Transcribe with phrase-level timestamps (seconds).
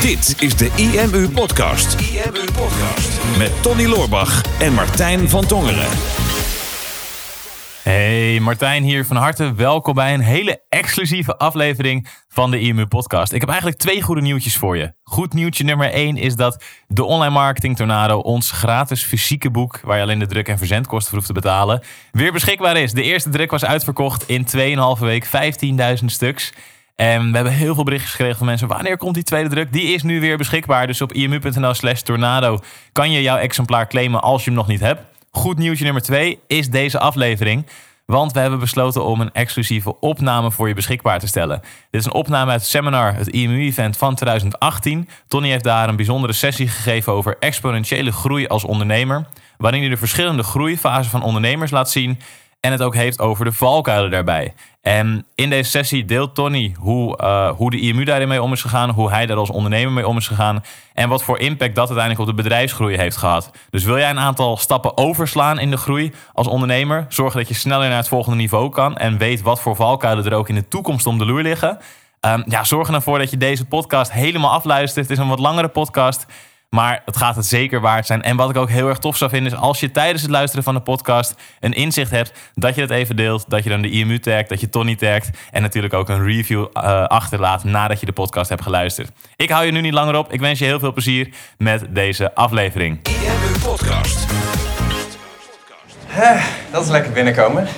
[0.00, 2.00] Dit is de IMU Podcast.
[2.00, 3.38] IMU Podcast.
[3.38, 5.88] Met Tony Loorbach en Martijn van Tongeren.
[7.82, 9.54] Hey, Martijn hier van harte.
[9.54, 13.32] Welkom bij een hele exclusieve aflevering van de IMU Podcast.
[13.32, 14.92] Ik heb eigenlijk twee goede nieuwtjes voor je.
[15.02, 19.96] Goed nieuwtje nummer 1 is dat de Online Marketing Tornado, ons gratis fysieke boek, waar
[19.96, 21.82] je alleen de druk- en verzendkosten voor hoeft te betalen,
[22.12, 22.92] weer beschikbaar is.
[22.92, 26.52] De eerste druk was uitverkocht in 2,5 week, 15.000 stuks.
[26.96, 28.68] En we hebben heel veel berichtjes gekregen van mensen.
[28.68, 29.72] Wanneer komt die tweede druk?
[29.72, 30.86] Die is nu weer beschikbaar.
[30.86, 32.58] Dus op imu.nl slash tornado
[32.92, 35.00] kan je jouw exemplaar claimen als je hem nog niet hebt.
[35.30, 37.66] Goed nieuwtje nummer twee is deze aflevering.
[38.06, 41.60] Want we hebben besloten om een exclusieve opname voor je beschikbaar te stellen.
[41.90, 45.08] Dit is een opname uit het seminar, het IMU-event van 2018.
[45.28, 49.26] Tony heeft daar een bijzondere sessie gegeven over exponentiële groei als ondernemer.
[49.56, 52.18] Waarin hij de verschillende groeifasen van ondernemers laat zien.
[52.60, 54.54] En het ook heeft over de valkuilen daarbij.
[54.80, 58.60] En in deze sessie deelt Tony hoe, uh, hoe de IMU daarin mee om is
[58.60, 60.64] gegaan, hoe hij daar als ondernemer mee om is gegaan
[60.94, 63.50] en wat voor impact dat uiteindelijk op de bedrijfsgroei heeft gehad.
[63.70, 67.54] Dus wil jij een aantal stappen overslaan in de groei als ondernemer, zorgen dat je
[67.54, 70.68] sneller naar het volgende niveau kan en weet wat voor valkuilen er ook in de
[70.68, 71.78] toekomst om de loer liggen.
[72.20, 75.08] Um, ja, zorg ervoor dat je deze podcast helemaal afluistert.
[75.08, 76.26] Het is een wat langere podcast.
[76.68, 78.22] Maar het gaat het zeker waard zijn.
[78.22, 80.64] En wat ik ook heel erg tof zou vinden is als je tijdens het luisteren
[80.64, 83.44] van de podcast een inzicht hebt, dat je het even deelt.
[83.50, 85.30] Dat je dan de IMU tagt, dat je Tony tagt.
[85.50, 89.10] En natuurlijk ook een review uh, achterlaat nadat je de podcast hebt geluisterd.
[89.36, 90.32] Ik hou je nu niet langer op.
[90.32, 93.00] Ik wens je heel veel plezier met deze aflevering.
[93.08, 94.26] IMU Podcast.
[96.70, 97.68] Dat is lekker binnenkomen.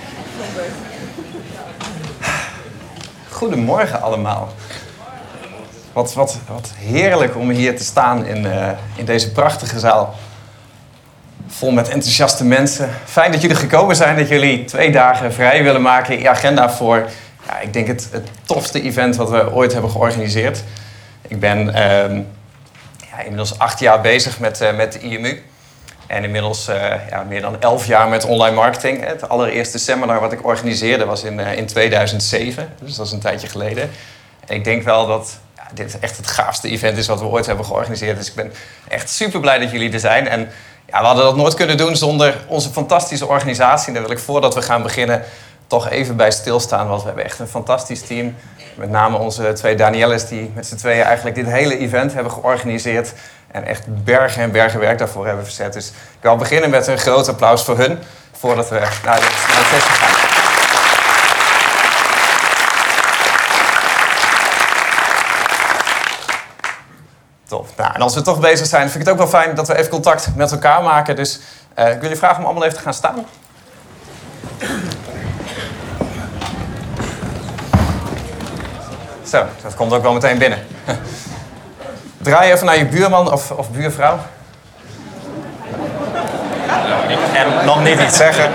[3.28, 4.52] Goedemorgen allemaal.
[5.92, 10.14] Wat, wat, wat heerlijk om hier te staan in, uh, in deze prachtige zaal.
[11.46, 12.90] Vol met enthousiaste mensen.
[13.04, 17.08] Fijn dat jullie gekomen zijn, dat jullie twee dagen vrij willen maken je agenda voor,
[17.46, 20.62] ja, ik denk het, het tofste event wat we ooit hebben georganiseerd.
[21.28, 21.74] Ik ben uh,
[23.10, 25.42] ja, inmiddels acht jaar bezig met, uh, met de IMU.
[26.06, 29.04] En inmiddels uh, ja, meer dan elf jaar met online marketing.
[29.06, 32.72] Het allereerste seminar wat ik organiseerde was in, in 2007.
[32.80, 33.90] Dus dat is een tijdje geleden.
[34.46, 35.38] En ik denk wel dat
[35.74, 38.16] dit echt het gaafste event is wat we ooit hebben georganiseerd.
[38.16, 38.52] Dus ik ben
[38.88, 40.28] echt super blij dat jullie er zijn.
[40.28, 40.48] En
[40.86, 43.88] ja, we hadden dat nooit kunnen doen zonder onze fantastische organisatie.
[43.88, 45.22] En daar wil ik voordat we gaan beginnen
[45.66, 46.88] toch even bij stilstaan.
[46.88, 48.36] Want we hebben echt een fantastisch team.
[48.74, 53.12] Met name onze twee Danielles die met z'n tweeën eigenlijk dit hele event hebben georganiseerd.
[53.50, 55.72] En echt bergen en bergen werk daarvoor hebben verzet.
[55.72, 57.98] Dus ik wil beginnen met een groot applaus voor hun.
[58.32, 60.07] Voordat we naar de, naar de sessie gaan.
[67.48, 67.68] Top.
[67.76, 69.76] Nou, en als we toch bezig zijn, vind ik het ook wel fijn dat we
[69.76, 71.16] even contact met elkaar maken.
[71.16, 71.40] Dus
[71.78, 73.26] uh, ik wil je vragen om allemaal even te gaan staan.
[79.26, 80.58] Zo, dat komt ook wel meteen binnen.
[82.22, 84.18] Draai even naar je buurman of, of buurvrouw.
[87.32, 88.50] En nog niet iets zeggen.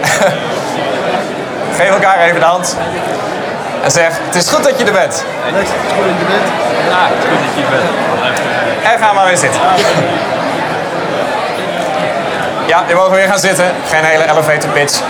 [1.78, 2.78] Geef elkaar even de hand.
[3.84, 5.26] En zeg, het is goed dat je er bent.
[5.26, 6.48] Het is goed dat je bent.
[6.90, 8.53] Ja, het is goed dat je er bent.
[8.84, 9.62] En ga maar weer zitten.
[12.68, 13.66] Ja, je mogen weer gaan zitten.
[13.88, 15.02] Geen hele elevator pitch.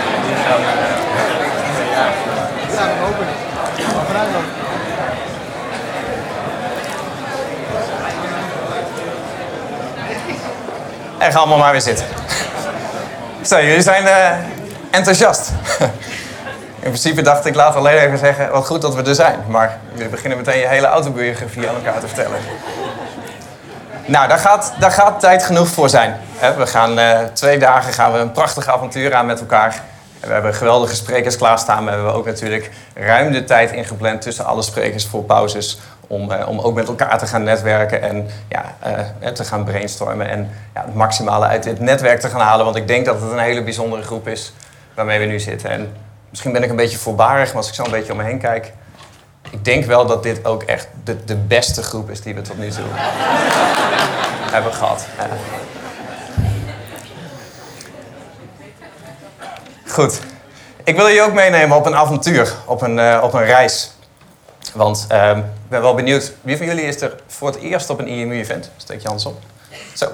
[11.18, 12.06] En ga allemaal maar weer zitten.
[13.42, 14.30] Zo, jullie zijn uh,
[14.90, 15.50] enthousiast.
[16.84, 19.38] In principe dacht ik, laat alleen even zeggen, wat goed dat we er zijn.
[19.48, 22.38] Maar jullie beginnen meteen je hele autobiografie aan elkaar te vertellen.
[24.06, 26.16] Nou, daar gaat, daar gaat tijd genoeg voor zijn.
[26.56, 29.82] We gaan uh, twee dagen gaan we een prachtig avontuur aan met elkaar.
[30.20, 31.84] We hebben geweldige sprekers klaarstaan.
[31.84, 35.78] We hebben ook natuurlijk ruim de tijd ingepland tussen alle sprekers voor pauzes.
[36.06, 38.64] Om, uh, om ook met elkaar te gaan netwerken en ja,
[39.22, 40.28] uh, te gaan brainstormen.
[40.28, 42.64] En ja, het maximale uit dit netwerk te gaan halen.
[42.64, 44.52] Want ik denk dat het een hele bijzondere groep is
[44.94, 45.70] waarmee we nu zitten.
[45.70, 45.92] En
[46.30, 48.38] misschien ben ik een beetje voorbarig, maar als ik zo een beetje om me heen
[48.38, 48.72] kijk.
[49.54, 52.58] Ik denk wel dat dit ook echt de, de beste groep is die we tot
[52.58, 52.84] nu toe
[54.50, 55.06] hebben gehad.
[59.86, 60.20] Goed.
[60.84, 63.90] Ik wil je ook meenemen op een avontuur, op een, uh, op een reis.
[64.72, 67.98] Want uh, ik ben wel benieuwd, wie van jullie is er voor het eerst op
[67.98, 68.70] een IMU-event?
[68.76, 69.42] Steek je hand op.
[69.92, 70.10] Zo.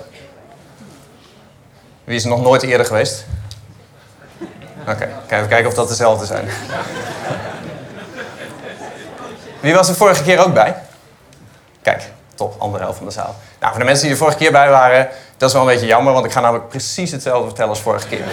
[2.04, 3.24] Wie is er nog nooit eerder geweest?
[4.80, 5.08] Oké, okay.
[5.38, 6.48] even kijken of dat dezelfde zijn.
[9.60, 10.74] Wie was er vorige keer ook bij?
[11.82, 12.02] Kijk,
[12.34, 13.34] top, anderhalf van de zaal.
[13.60, 15.86] Nou, voor de mensen die er vorige keer bij waren, dat is wel een beetje
[15.86, 18.24] jammer, want ik ga namelijk precies hetzelfde vertellen als vorige keer.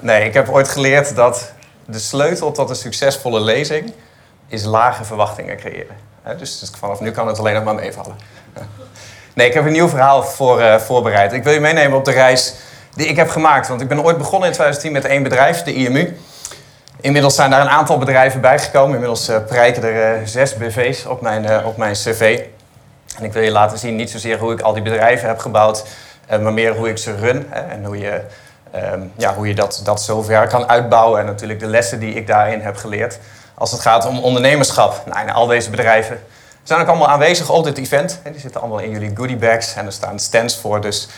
[0.00, 1.52] Nee, ik heb ooit geleerd dat
[1.84, 3.92] de sleutel tot een succesvolle lezing
[4.48, 5.96] is lage verwachtingen creëren.
[6.38, 8.16] Dus dus vanaf nu kan het alleen nog maar meevallen.
[9.34, 11.32] Nee, ik heb een nieuw verhaal voor, eh, voorbereid.
[11.32, 12.54] Ik wil je meenemen op de reis
[12.94, 13.68] die ik heb gemaakt.
[13.68, 16.16] Want ik ben ooit begonnen in 2010 met één bedrijf, de IMU.
[17.00, 18.92] Inmiddels zijn daar een aantal bedrijven bijgekomen.
[18.92, 22.40] Inmiddels eh, prijken er eh, zes BV's op mijn, eh, op mijn cv.
[23.18, 25.84] En ik wil je laten zien niet zozeer hoe ik al die bedrijven heb gebouwd,
[26.28, 27.52] maar meer hoe ik ze run.
[27.52, 28.20] En hoe je,
[28.70, 31.20] ehm, ja, hoe je dat, dat zover kan uitbouwen.
[31.20, 33.18] En natuurlijk de lessen die ik daarin heb geleerd.
[33.54, 35.02] Als het gaat om ondernemerschap.
[35.06, 36.20] Nou, al deze bedrijven
[36.62, 38.20] zijn ook allemaal aanwezig op dit event.
[38.24, 39.74] Die zitten allemaal in jullie goodie bags.
[39.74, 40.80] En er staan stands voor.
[40.80, 41.08] Dus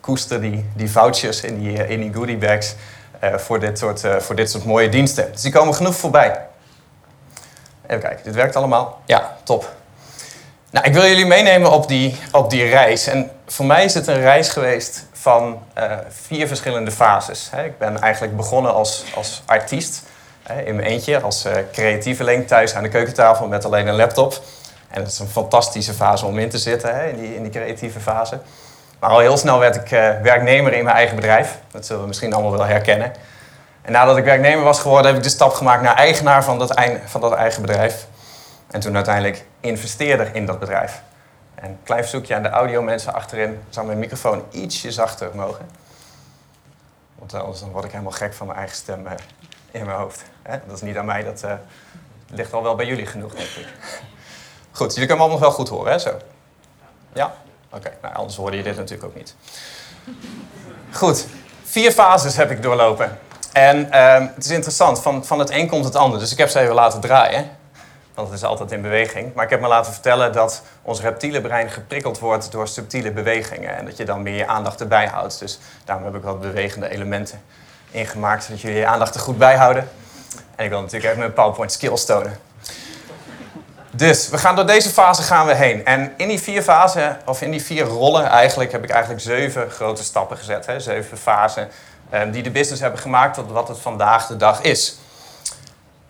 [0.00, 2.74] koester die, die vouchers in die, in die goodie bags.
[3.32, 5.32] Eh, voor, dit soort, eh, voor dit soort mooie diensten.
[5.32, 6.40] Dus die komen genoeg voorbij.
[7.86, 9.00] Even kijken, dit werkt allemaal?
[9.06, 9.72] Ja, top.
[10.70, 13.06] Nou, ik wil jullie meenemen op die, op die reis.
[13.06, 17.50] En voor mij is het een reis geweest van eh, vier verschillende fases.
[17.64, 20.02] Ik ben eigenlijk begonnen als, als artiest.
[20.64, 24.40] In mijn eentje, als creatieveling thuis aan de keukentafel met alleen een laptop.
[24.90, 28.00] En het is een fantastische fase om in te zitten, in, die, in die creatieve
[28.00, 28.38] fase.
[28.98, 31.58] Maar al heel snel werd ik eh, werknemer in mijn eigen bedrijf.
[31.70, 33.12] Dat zullen we misschien allemaal wel herkennen.
[33.82, 36.80] En nadat ik werknemer was geworden, heb ik de stap gemaakt naar eigenaar van dat,
[37.04, 38.06] van dat eigen bedrijf.
[38.70, 41.02] En toen uiteindelijk investeerder in dat bedrijf.
[41.54, 43.60] En een klein verzoekje aan de audiomensen achterin.
[43.68, 45.68] Zou mijn microfoon ietsje zachter mogen?
[47.18, 49.12] Want anders dan word ik helemaal gek van mijn eigen stem eh,
[49.70, 50.22] in mijn hoofd.
[50.66, 51.52] Dat is niet aan mij, dat eh,
[52.30, 53.66] ligt al wel bij jullie genoeg, denk ik.
[54.78, 55.98] Goed, jullie kunnen me allemaal nog wel goed horen, hè?
[55.98, 56.16] Zo.
[57.12, 57.34] Ja?
[57.70, 59.34] Oké, nou, anders hoorde je dit natuurlijk ook niet.
[60.92, 61.26] Goed,
[61.64, 63.18] vier fases heb ik doorlopen.
[63.52, 66.18] En ehm, het is interessant, van, van het een komt het ander.
[66.18, 67.50] Dus ik heb ze even laten draaien.
[68.14, 69.34] Want het is altijd in beweging.
[69.34, 73.76] Maar ik heb me laten vertellen dat ons reptiele brein geprikkeld wordt door subtiele bewegingen.
[73.76, 75.38] En dat je dan meer je aandacht erbij houdt.
[75.38, 77.42] Dus daarom heb ik wat bewegende elementen
[77.90, 78.44] ingemaakt.
[78.44, 79.88] Zodat jullie je aandacht er goed bij houden.
[80.56, 82.45] En ik wil natuurlijk even mijn PowerPoint skills tonen.
[83.96, 85.84] Dus we gaan door deze fase gaan we heen.
[85.84, 89.70] En in die vier fasen, of in die vier rollen eigenlijk, heb ik eigenlijk zeven
[89.70, 90.66] grote stappen gezet.
[90.66, 90.80] Hè?
[90.80, 91.68] Zeven fasen
[92.10, 94.98] eh, die de business hebben gemaakt tot wat het vandaag de dag is.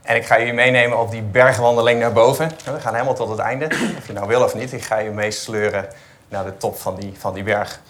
[0.02, 2.50] En ik ga jullie meenemen op die bergwandeling naar boven.
[2.64, 3.66] We gaan helemaal tot het einde.
[3.98, 5.88] Of je nou wil of niet, ik ga je meesleuren
[6.28, 7.80] naar de top van die, van die berg.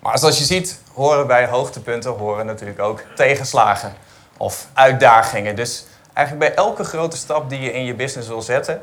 [0.00, 3.94] Maar zoals je ziet, horen bij hoogtepunten horen natuurlijk ook tegenslagen
[4.36, 5.56] of uitdagingen.
[5.56, 8.82] Dus eigenlijk bij elke grote stap die je in je business wil zetten,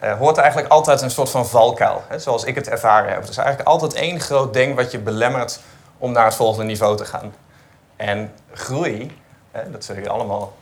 [0.00, 2.02] eh, hoort eigenlijk altijd een soort van valkuil.
[2.08, 3.22] Hè, zoals ik het ervaren heb.
[3.22, 5.60] Er is eigenlijk altijd één groot ding wat je belemmert
[5.98, 7.34] om naar het volgende niveau te gaan.
[7.96, 9.16] En groei,
[9.50, 10.52] hè, dat zullen jullie allemaal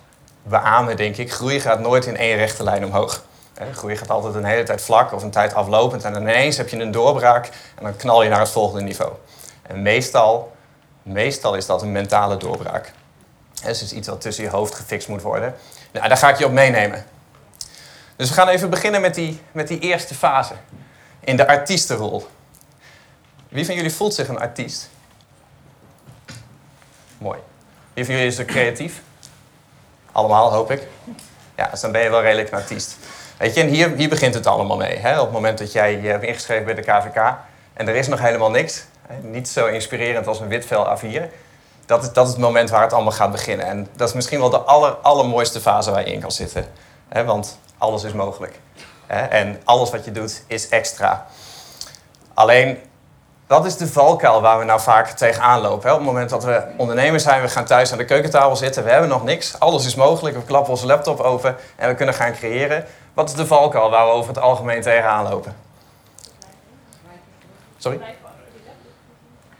[0.42, 1.32] beamen, denk ik.
[1.32, 3.22] Groei gaat nooit in één rechte lijn omhoog.
[3.54, 6.04] Hè, Groei gaat altijd een hele tijd vlak of een tijd aflopend.
[6.04, 9.12] En dan ineens heb je een doorbraak en dan knal je naar het volgende niveau.
[9.62, 10.52] En meestal,
[11.02, 12.92] meestal is dat een mentale doorbraak.
[13.62, 15.54] Hè, Dus iets wat tussen je hoofd gefixt moet worden.
[15.92, 17.04] Nou, daar ga ik je op meenemen.
[18.18, 20.54] Dus we gaan even beginnen met die, met die eerste fase.
[21.20, 22.26] In de artiestenrol.
[23.48, 24.90] Wie van jullie voelt zich een artiest?
[27.18, 27.38] Mooi.
[27.94, 29.02] Wie van jullie is er creatief?
[30.12, 30.86] Allemaal, hoop ik.
[31.56, 32.96] Ja, dus dan ben je wel redelijk een artiest.
[33.36, 34.96] Weet je, en hier, hier begint het allemaal mee.
[34.96, 35.18] Hè?
[35.18, 37.36] Op het moment dat jij je hebt ingeschreven bij de KVK
[37.74, 39.14] en er is nog helemaal niks, hè?
[39.22, 41.22] niet zo inspirerend als een wit vel A4,
[41.86, 43.66] dat is, dat is het moment waar het allemaal gaat beginnen.
[43.66, 46.66] En dat is misschien wel de aller, allermooiste fase waar je in kan zitten.
[47.08, 47.24] Hè?
[47.24, 48.60] Want alles is mogelijk.
[49.06, 49.20] Hè?
[49.20, 51.26] En alles wat je doet is extra.
[52.34, 52.78] Alleen,
[53.46, 55.88] dat is de valkuil waar we nou vaak tegenaan lopen.
[55.88, 55.92] Hè?
[55.94, 58.90] Op het moment dat we ondernemers zijn, we gaan thuis aan de keukentafel zitten, we
[58.90, 62.32] hebben nog niks, alles is mogelijk, we klappen onze laptop open en we kunnen gaan
[62.32, 62.84] creëren.
[63.14, 65.56] Wat is de valkuil waar we over het algemeen tegenaan lopen?
[67.76, 68.00] Sorry?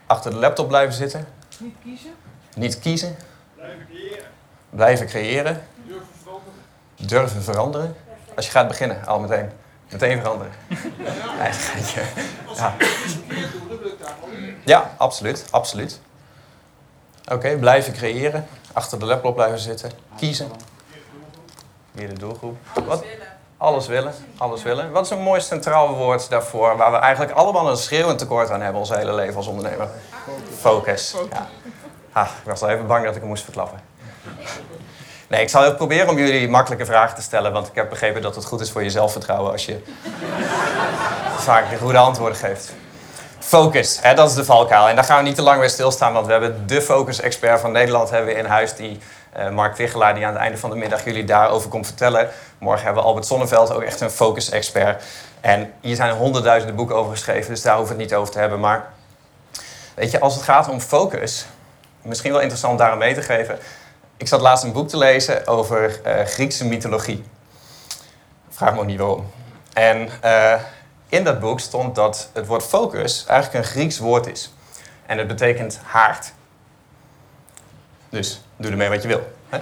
[0.06, 1.28] Achter de laptop blijven zitten?
[1.58, 2.14] Niet kiezen.
[2.54, 3.16] Niet kiezen?
[3.54, 4.24] Blijven creëren.
[4.70, 5.62] Blijven creëren?
[5.86, 6.54] Durven veranderen.
[6.96, 7.96] Durven veranderen?
[8.38, 9.50] Als je gaat beginnen, al meteen.
[9.90, 10.52] Meteen veranderen.
[12.56, 12.74] Ja.
[12.78, 14.56] Niet.
[14.64, 16.00] Ja, absoluut, absoluut.
[17.32, 18.46] Oké, blijven creëren.
[18.72, 19.90] Achter de laptop blijven zitten.
[20.16, 20.50] Kiezen.
[21.92, 22.56] Weer de doelgroep.
[22.86, 23.04] Wat?
[23.56, 24.14] Alles willen.
[24.36, 24.90] Alles willen.
[24.92, 28.60] Wat is een mooi centraal woord daarvoor, waar we eigenlijk allemaal een schreeuwend tekort aan
[28.60, 29.88] hebben ons hele leven als ondernemer?
[30.58, 31.16] Focus.
[31.30, 31.46] Ja.
[32.12, 33.80] Ah, ik was al even bang dat ik hem moest verklappen.
[35.28, 38.34] Nee, ik zal proberen om jullie makkelijke vragen te stellen, want ik heb begrepen dat
[38.34, 39.82] het goed is voor je zelfvertrouwen als je
[41.48, 42.72] vaak de goede antwoorden geeft.
[43.38, 44.88] Focus, hè, dat is de valkuil.
[44.88, 47.72] En daar gaan we niet te lang bij stilstaan, want we hebben de focus-expert van
[47.72, 48.98] Nederland hebben we in huis, die
[49.32, 52.28] eh, Mark Wichelaar, die aan het einde van de middag jullie daarover komt vertellen.
[52.58, 55.04] Morgen hebben we Albert Sonneveld, ook echt een focus-expert.
[55.40, 58.60] En hier zijn honderdduizenden boeken over geschreven, dus daar we het niet over te hebben.
[58.60, 58.86] Maar
[59.94, 61.46] weet je, als het gaat om focus,
[62.02, 63.58] misschien wel interessant daarom mee te geven.
[64.18, 67.24] Ik zat laatst een boek te lezen over eh, Griekse mythologie.
[68.50, 69.30] Vraag me ook niet waarom.
[69.72, 70.60] En eh,
[71.08, 74.52] in dat boek stond dat het woord focus eigenlijk een Grieks woord is.
[75.06, 76.32] En het betekent haard.
[78.08, 79.32] Dus doe ermee wat je wil.
[79.48, 79.58] Hè?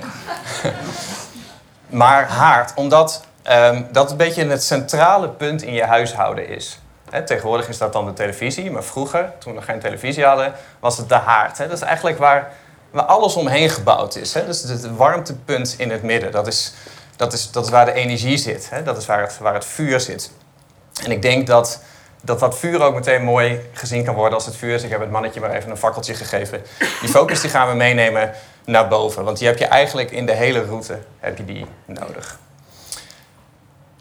[2.03, 6.81] maar haard, omdat ehm, dat een beetje het centrale punt in je huishouden is.
[7.11, 10.53] Hè, tegenwoordig is dat dan de televisie, maar vroeger, toen we nog geen televisie hadden,
[10.81, 11.59] was het de haard.
[11.59, 11.69] Hè?
[11.69, 12.53] Dat is eigenlijk waar,
[12.97, 14.35] waar alles omheen gebouwd is.
[14.35, 14.47] Hè?
[14.47, 16.73] Dus het warmtepunt in het midden, dat is,
[17.17, 18.71] dat is, dat is waar de energie zit.
[18.71, 18.83] Hè?
[18.83, 20.31] Dat is waar het, waar het vuur zit.
[21.05, 21.81] En ik denk dat,
[22.23, 24.83] dat dat vuur ook meteen mooi gezien kan worden als het vuur is.
[24.83, 26.63] Ik heb het mannetje maar even een fakkeltje gegeven.
[27.01, 28.33] Die focus die gaan we meenemen
[28.65, 29.25] naar boven.
[29.25, 32.39] Want die heb je eigenlijk in de hele route heb je die nodig.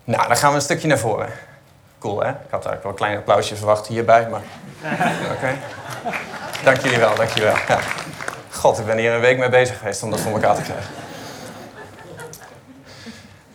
[0.04, 1.30] Nou, dan gaan we een stukje naar voren.
[2.00, 2.30] Cool, hè?
[2.30, 4.42] Ik had eigenlijk wel een klein applausje verwacht hierbij, maar...
[5.36, 5.58] Oké.
[6.64, 7.58] Dank jullie wel, dank jullie wel.
[7.68, 7.80] Ja.
[8.56, 10.94] God, ik ben hier een week mee bezig geweest om dat voor elkaar te krijgen.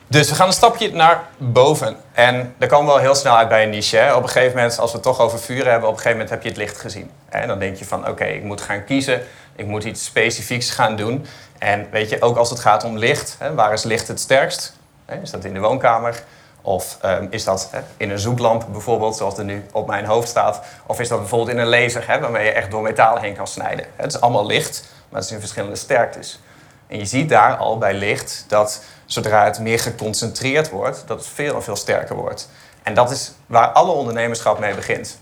[0.06, 1.96] Dus we gaan een stapje naar boven.
[2.12, 3.96] En daar komen we wel heel snel uit bij een niche.
[3.96, 4.14] Hè?
[4.14, 6.30] Op een gegeven moment, als we het toch over vuren hebben, op een gegeven moment
[6.30, 7.10] heb je het licht gezien.
[7.28, 9.22] En dan denk je van, oké, ik moet gaan kiezen.
[9.56, 11.26] Ik moet iets specifieks gaan doen.
[11.58, 14.76] En weet je, ook als het gaat om licht, hè, waar is licht het sterkst?
[15.22, 16.22] Is dat in de woonkamer?
[16.62, 20.28] Of um, is dat hè, in een zoeklamp bijvoorbeeld, zoals er nu op mijn hoofd
[20.28, 20.60] staat?
[20.86, 23.46] Of is dat bijvoorbeeld in een laser, hè, waarmee je echt door metalen heen kan
[23.46, 23.86] snijden?
[23.96, 26.40] Het is allemaal licht, maar het is in verschillende sterktes.
[26.86, 31.28] En je ziet daar al bij licht dat zodra het meer geconcentreerd wordt, dat het
[31.28, 32.48] veel en veel sterker wordt.
[32.82, 35.18] En dat is waar alle ondernemerschap mee begint.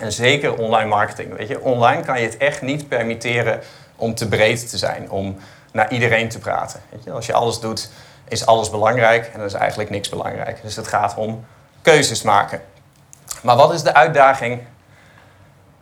[0.00, 1.36] En zeker online marketing.
[1.36, 3.60] Weet je, online kan je het echt niet permitteren
[3.96, 5.36] om te breed te zijn, om
[5.72, 6.80] naar iedereen te praten.
[6.90, 7.90] Weet je, als je alles doet,
[8.28, 10.62] is alles belangrijk en dan is eigenlijk niks belangrijk.
[10.62, 11.44] Dus het gaat om
[11.82, 12.62] keuzes maken.
[13.42, 14.62] Maar wat is de uitdaging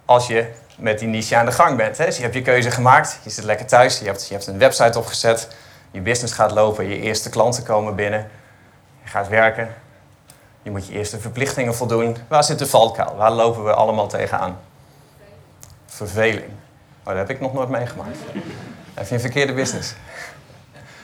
[0.05, 1.99] als je met die niche aan de gang bent?
[1.99, 2.05] Hè?
[2.05, 4.59] Dus je hebt je keuze gemaakt, je zit lekker thuis, je hebt, je hebt een
[4.59, 5.49] website opgezet,
[5.91, 8.31] je business gaat lopen, je eerste klanten komen binnen,
[9.03, 9.75] je gaat werken,
[10.63, 12.17] je moet je eerste verplichtingen voldoen.
[12.29, 13.17] Waar zit de valkuil?
[13.17, 14.59] Waar lopen we allemaal tegenaan?
[15.87, 16.51] Verveling.
[17.03, 18.17] Oh, dat heb ik nog nooit meegemaakt.
[18.95, 19.95] Heb je een verkeerde business?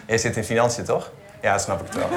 [0.07, 1.11] Je zit in financiën, toch?
[1.43, 2.09] Ja, dat snap ik het wel.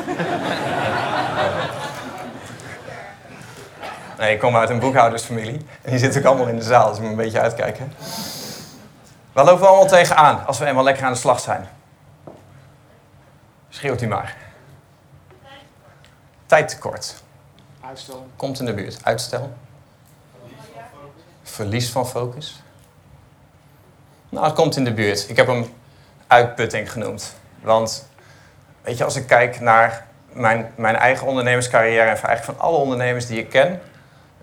[4.17, 5.65] Nee, ik kom uit een boekhoudersfamilie.
[5.81, 7.93] En die zitten ook allemaal in de zaal, dus ik moet een beetje uitkijken.
[9.33, 11.67] Waar lopen we allemaal tegenaan als we eenmaal lekker aan de slag zijn?
[13.69, 14.35] Schreeuwt u maar.
[16.45, 17.23] Tijdtekort.
[17.87, 18.27] Uitstel.
[18.35, 18.99] Komt in de buurt.
[19.03, 19.53] Uitstel.
[21.43, 22.63] Verlies van focus.
[24.29, 25.29] Nou, het komt in de buurt.
[25.29, 25.73] Ik heb hem
[26.27, 27.35] uitputting genoemd.
[27.61, 28.07] Want,
[28.85, 32.01] weet je, als ik kijk naar mijn, mijn eigen ondernemerscarrière...
[32.01, 33.81] en eigenlijk van alle ondernemers die ik ken...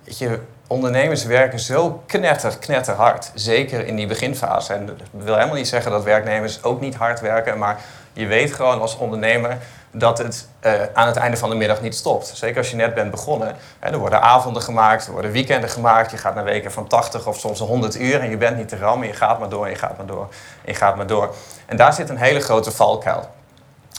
[0.05, 3.31] Weet je, ondernemers werken zo knetter, knetter hard.
[3.35, 4.73] Zeker in die beginfase.
[4.73, 7.59] En dat wil helemaal niet zeggen dat werknemers ook niet hard werken...
[7.59, 7.81] maar
[8.13, 9.59] je weet gewoon als ondernemer
[9.91, 12.27] dat het uh, aan het einde van de middag niet stopt.
[12.35, 13.57] Zeker als je net bent begonnen.
[13.79, 16.11] Hè, er worden avonden gemaakt, er worden weekenden gemaakt.
[16.11, 18.79] Je gaat naar weken van 80 of soms 100 uur en je bent niet te
[18.79, 19.07] rammen.
[19.07, 20.29] Je gaat maar door, je gaat maar door,
[20.65, 21.35] je gaat maar door.
[21.67, 23.31] En daar zit een hele grote valkuil.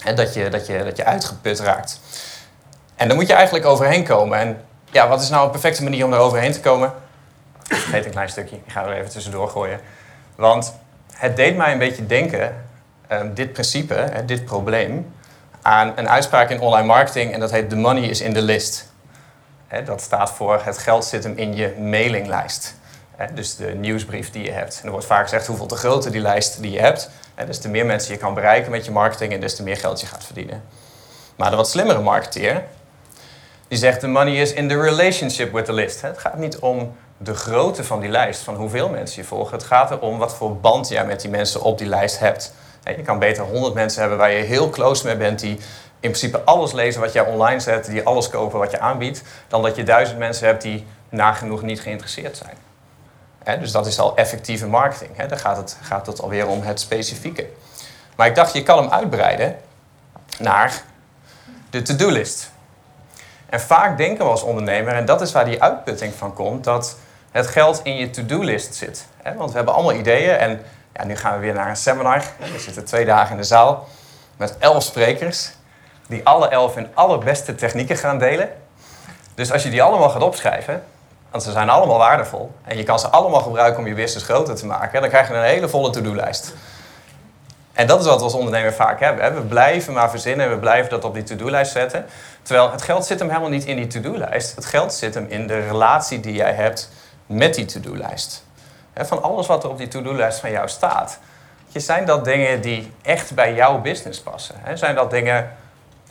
[0.01, 1.99] Hè, dat, je, dat, je, dat je uitgeput raakt.
[2.95, 4.39] En daar moet je eigenlijk overheen komen.
[4.39, 6.93] En ja, wat is nou een perfecte manier om daar overheen te komen?
[7.67, 9.79] Ik vergeet een klein stukje, ik ga er even tussendoor gooien.
[10.35, 10.73] Want
[11.13, 12.65] het deed mij een beetje denken,
[13.11, 15.13] um, dit principe, hè, dit probleem
[15.61, 18.91] aan een uitspraak in online marketing en dat heet the money is in the list.
[19.85, 22.75] dat staat voor het geld zit hem in je mailinglijst.
[23.33, 24.77] Dus de nieuwsbrief die je hebt.
[24.79, 27.09] En er wordt vaak gezegd hoeveel te groter die lijst die je hebt.
[27.45, 30.01] dus te meer mensen je kan bereiken met je marketing en dus te meer geld
[30.01, 30.63] je gaat verdienen.
[31.35, 32.63] Maar de wat slimmere marketeer,
[33.67, 36.01] die zegt the money is in the relationship with the list.
[36.01, 39.57] Het gaat niet om de grootte van die lijst, van hoeveel mensen je volgen.
[39.57, 42.53] Het gaat erom wat voor band jij met die mensen op die lijst hebt.
[42.83, 45.57] Je kan beter 100 mensen hebben waar je heel close mee bent, die
[45.99, 49.61] in principe alles lezen wat jij online zet, die alles kopen wat je aanbiedt, dan
[49.61, 52.57] dat je duizend mensen hebt die nagenoeg niet geïnteresseerd zijn.
[53.43, 55.25] Dus dat is al effectieve marketing.
[55.25, 57.47] Dan gaat het, gaat het alweer om het specifieke.
[58.15, 59.57] Maar ik dacht, je kan hem uitbreiden
[60.39, 60.81] naar
[61.69, 62.51] de to-do-list.
[63.49, 66.95] En vaak denken we als ondernemer, en dat is waar die uitputting van komt, dat
[67.31, 69.05] het geld in je to-do-list zit.
[69.35, 70.61] Want we hebben allemaal ideeën en
[70.93, 72.23] ja, nu gaan we weer naar een seminar.
[72.53, 73.87] We zitten twee dagen in de zaal
[74.37, 75.51] met elf sprekers.
[76.07, 78.49] Die alle elf hun allerbeste technieken gaan delen.
[79.35, 80.83] Dus als je die allemaal gaat opschrijven,
[81.33, 82.51] want ze zijn allemaal waardevol.
[82.63, 85.01] En je kan ze allemaal gebruiken om je business groter te maken.
[85.01, 86.53] Dan krijg je een hele volle to-do-lijst.
[87.73, 89.35] En dat is wat we als ondernemer vaak hebben.
[89.35, 92.05] We blijven maar verzinnen en we blijven dat op die to-do-lijst zetten.
[92.41, 94.55] Terwijl het geld zit hem helemaal niet in die to-do-lijst.
[94.55, 96.89] Het geld zit hem in de relatie die jij hebt
[97.25, 98.43] met die to-do-lijst
[98.95, 101.19] van alles wat er op die to-do-lijst van jou staat.
[101.73, 104.55] Zijn dat dingen die echt bij jouw business passen?
[104.73, 105.51] Zijn dat dingen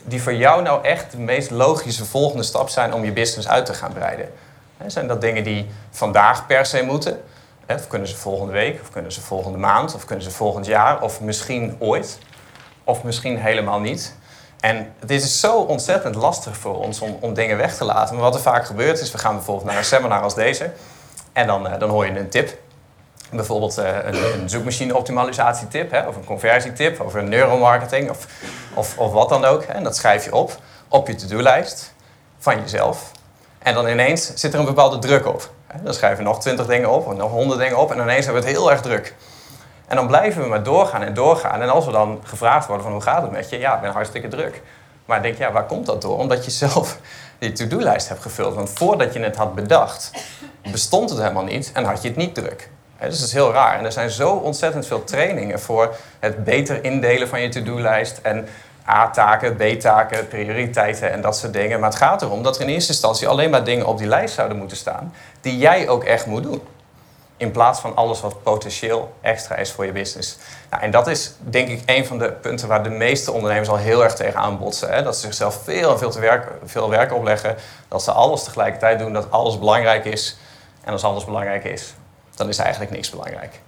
[0.01, 3.65] die voor jou nou echt de meest logische volgende stap zijn om je business uit
[3.65, 4.29] te gaan breiden?
[4.87, 7.21] Zijn dat dingen die vandaag per se moeten?
[7.67, 11.01] Of kunnen ze volgende week, of kunnen ze volgende maand, of kunnen ze volgend jaar,
[11.01, 12.19] of misschien ooit,
[12.83, 14.15] of misschien helemaal niet?
[14.59, 18.15] En het is zo ontzettend lastig voor ons om, om dingen weg te laten.
[18.15, 20.71] Maar wat er vaak gebeurt is, we gaan bijvoorbeeld naar een seminar als deze.
[21.33, 22.57] En dan, eh, dan hoor je een tip.
[23.31, 28.27] Bijvoorbeeld eh, een, een zoekmachine optimalisatietip, hè, of een conversietip, of een neuromarketing, of,
[28.73, 29.61] of, of wat dan ook.
[29.61, 31.93] En dat schrijf je op, op je to-do-lijst
[32.37, 33.11] van jezelf.
[33.63, 35.49] En dan ineens zit er een bepaalde druk op.
[35.81, 38.43] Dan schrijven we nog twintig dingen op, of nog honderd dingen op, en ineens hebben
[38.43, 39.15] we het heel erg druk.
[39.87, 41.61] En dan blijven we maar doorgaan en doorgaan.
[41.61, 43.59] En als we dan gevraagd worden van hoe gaat het met je?
[43.59, 44.61] Ja, ik ben hartstikke druk.
[45.05, 46.17] Maar ik denk, ja, waar komt dat door?
[46.17, 46.97] Omdat je zelf
[47.39, 48.55] die to-do-lijst hebt gevuld.
[48.55, 50.11] Want voordat je het had bedacht,
[50.71, 52.69] bestond het helemaal niet en had je het niet druk.
[52.99, 53.77] Dus dat is heel raar.
[53.77, 58.19] En er zijn zo ontzettend veel trainingen voor het beter indelen van je to-do-lijst.
[58.21, 58.47] En
[58.87, 61.79] A-taken, B-taken, prioriteiten en dat soort dingen.
[61.79, 64.33] Maar het gaat erom dat er in eerste instantie alleen maar dingen op die lijst
[64.33, 66.61] zouden moeten staan die jij ook echt moet doen.
[67.37, 70.37] In plaats van alles wat potentieel extra is voor je business.
[70.69, 73.77] Nou, en dat is denk ik een van de punten waar de meeste ondernemers al
[73.77, 74.89] heel erg tegen botsen.
[74.89, 75.03] Hè?
[75.03, 77.55] Dat ze zichzelf veel en veel, te werk, veel werk opleggen.
[77.87, 80.37] Dat ze alles tegelijkertijd doen, dat alles belangrijk is.
[80.83, 81.93] En als alles belangrijk is,
[82.35, 83.59] dan is eigenlijk niks belangrijk.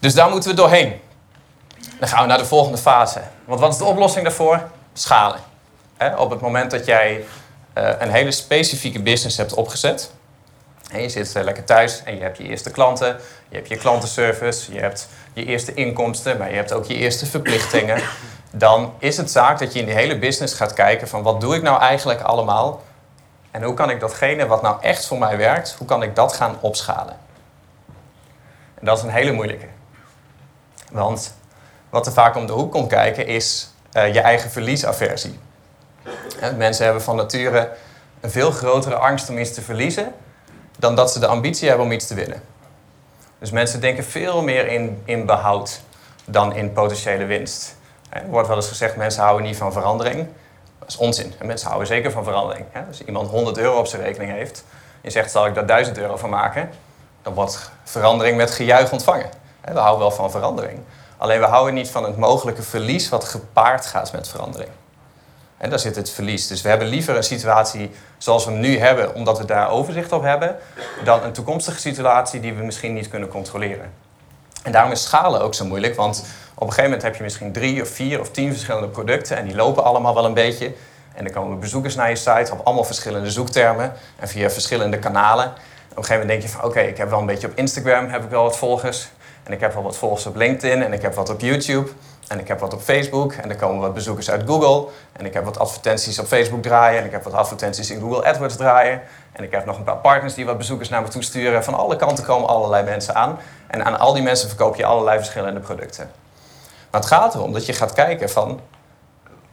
[0.00, 1.00] Dus daar moeten we doorheen.
[1.98, 3.20] Dan gaan we naar de volgende fase.
[3.44, 4.68] Want wat is de oplossing daarvoor?
[4.92, 5.40] Schalen.
[6.16, 7.24] Op het moment dat jij
[7.72, 10.10] eh, een hele specifieke business hebt opgezet,
[10.90, 13.16] en je zit eh, lekker thuis en je hebt je eerste klanten,
[13.48, 17.26] je hebt je klantenservice, je hebt je eerste inkomsten, maar je hebt ook je eerste
[17.26, 18.02] verplichtingen.
[18.52, 21.54] Dan is het zaak dat je in die hele business gaat kijken van wat doe
[21.54, 22.82] ik nou eigenlijk allemaal
[23.50, 26.32] en hoe kan ik datgene wat nou echt voor mij werkt, hoe kan ik dat
[26.32, 27.16] gaan opschalen?
[28.74, 29.66] En dat is een hele moeilijke.
[30.90, 31.34] Want
[31.90, 35.38] wat er vaak om de hoek komt kijken is uh, je eigen verliesaversie.
[36.56, 37.70] Mensen hebben van nature
[38.20, 40.12] een veel grotere angst om iets te verliezen
[40.78, 42.42] dan dat ze de ambitie hebben om iets te winnen.
[43.38, 45.80] Dus mensen denken veel meer in, in behoud
[46.24, 47.76] dan in potentiële winst.
[48.08, 50.28] Er wordt wel eens gezegd, mensen houden niet van verandering.
[50.78, 51.34] Dat is onzin.
[51.38, 52.66] En mensen houden zeker van verandering.
[52.88, 54.64] Als iemand 100 euro op zijn rekening heeft...
[55.00, 56.70] en zegt, zal ik daar 1000 euro van maken...
[57.22, 59.30] dan wordt verandering met gejuich ontvangen.
[59.64, 60.80] We houden wel van verandering.
[61.20, 63.08] Alleen we houden niet van het mogelijke verlies...
[63.08, 64.70] wat gepaard gaat met verandering.
[65.56, 66.46] En daar zit het verlies.
[66.46, 70.12] Dus we hebben liever een situatie zoals we hem nu hebben, omdat we daar overzicht
[70.12, 70.56] op hebben,
[71.04, 73.92] dan een toekomstige situatie die we misschien niet kunnen controleren.
[74.62, 77.52] En daarom is schalen ook zo moeilijk, want op een gegeven moment heb je misschien
[77.52, 80.72] drie of vier of tien verschillende producten en die lopen allemaal wel een beetje.
[81.14, 85.44] En dan komen bezoekers naar je site op allemaal verschillende zoektermen en via verschillende kanalen.
[85.44, 85.50] En
[85.90, 88.08] op een gegeven moment denk je van oké, ik heb wel een beetje op Instagram
[88.08, 89.08] heb ik wel wat volgers.
[89.42, 91.90] En ik heb wel wat volgers op LinkedIn en ik heb wat op YouTube.
[92.28, 94.88] En ik heb wat op Facebook en er komen wat bezoekers uit Google.
[95.12, 97.00] En ik heb wat advertenties op Facebook draaien.
[97.00, 99.02] En ik heb wat advertenties in Google AdWords draaien.
[99.32, 101.64] En ik heb nog een paar partners die wat bezoekers naar me toe sturen.
[101.64, 103.38] Van alle kanten komen allerlei mensen aan.
[103.66, 106.10] En aan al die mensen verkoop je allerlei verschillende producten.
[106.90, 108.60] Maar het gaat erom dat je gaat kijken van...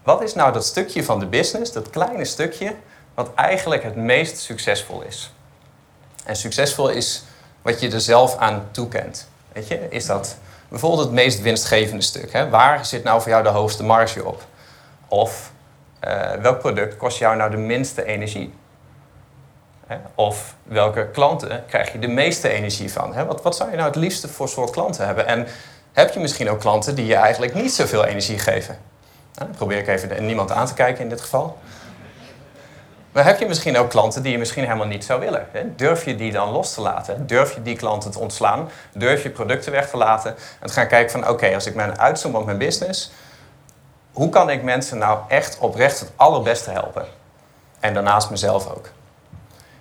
[0.04, 2.76] Wat is nou dat stukje van de business, dat kleine stukje...
[3.14, 5.34] wat eigenlijk het meest succesvol is?
[6.26, 7.24] En succesvol is
[7.62, 9.27] wat je er zelf aan toekent.
[9.90, 10.38] Is dat
[10.70, 12.34] bijvoorbeeld het meest winstgevende stuk.
[12.34, 12.50] Hè?
[12.50, 14.44] Waar zit nou voor jou de hoogste marge op?
[15.08, 15.52] Of
[16.08, 18.54] uh, welk product kost jou nou de minste energie?
[19.88, 19.98] Hè?
[20.16, 23.14] Of welke klanten krijg je de meeste energie van?
[23.14, 23.26] Hè?
[23.26, 25.28] Wat, wat zou je nou het liefste voor soort klanten hebben?
[25.28, 25.48] En
[25.94, 28.78] heb je misschien ook klanten die je eigenlijk niet zoveel energie geven?
[29.34, 31.58] Nou, probeer ik even niemand aan te kijken in dit geval.
[33.18, 35.48] Maar heb je misschien ook klanten die je misschien helemaal niet zou willen?
[35.76, 37.28] Durf je die dan los te laten?
[37.28, 38.70] Durf je die klanten te ontslaan?
[38.94, 40.36] Durf je producten weg te laten?
[40.60, 43.12] En te gaan kijken van oké, als ik mijn uitzoom op mijn business...
[44.12, 47.06] hoe kan ik mensen nou echt oprecht het allerbeste helpen?
[47.80, 48.90] En daarnaast mezelf ook.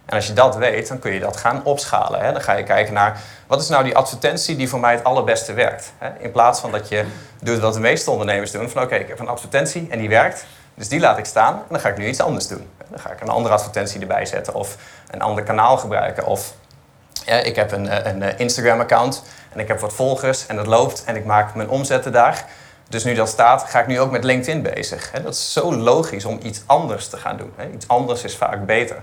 [0.06, 2.20] En als je dat weet, dan kun je dat gaan opschalen.
[2.20, 2.32] Hè?
[2.32, 5.52] Dan ga je kijken naar, wat is nou die advertentie die voor mij het allerbeste
[5.52, 5.92] werkt?
[5.98, 6.10] Hè?
[6.18, 7.04] In plaats van dat je
[7.40, 8.70] doet wat de meeste ondernemers doen.
[8.70, 10.46] Van oké, ik heb een advertentie en die werkt.
[10.74, 12.68] Dus die laat ik staan en dan ga ik nu iets anders doen.
[12.88, 14.76] Dan ga ik een andere advertentie erbij zetten of
[15.10, 16.26] een ander kanaal gebruiken.
[16.26, 16.54] Of
[17.24, 19.22] ik heb een, een Instagram-account
[19.52, 22.44] en ik heb wat volgers en dat loopt en ik maak mijn omzetten daar.
[22.88, 25.10] Dus nu dat staat, ga ik nu ook met LinkedIn bezig.
[25.10, 27.52] Dat is zo logisch om iets anders te gaan doen.
[27.74, 29.02] Iets anders is vaak beter.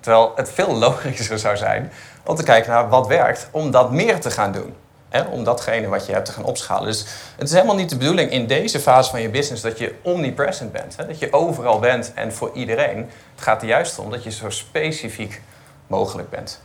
[0.00, 1.92] Terwijl het veel logischer zou zijn
[2.24, 4.74] om te kijken naar wat werkt om dat meer te gaan doen.
[5.12, 6.84] Hè, om datgene wat je hebt te gaan opschalen.
[6.84, 7.04] Dus
[7.36, 10.72] het is helemaal niet de bedoeling in deze fase van je business dat je omnipresent
[10.72, 10.96] bent.
[10.96, 12.98] Hè, dat je overal bent en voor iedereen.
[13.34, 15.42] Het gaat er juist om dat je zo specifiek
[15.86, 16.60] mogelijk bent.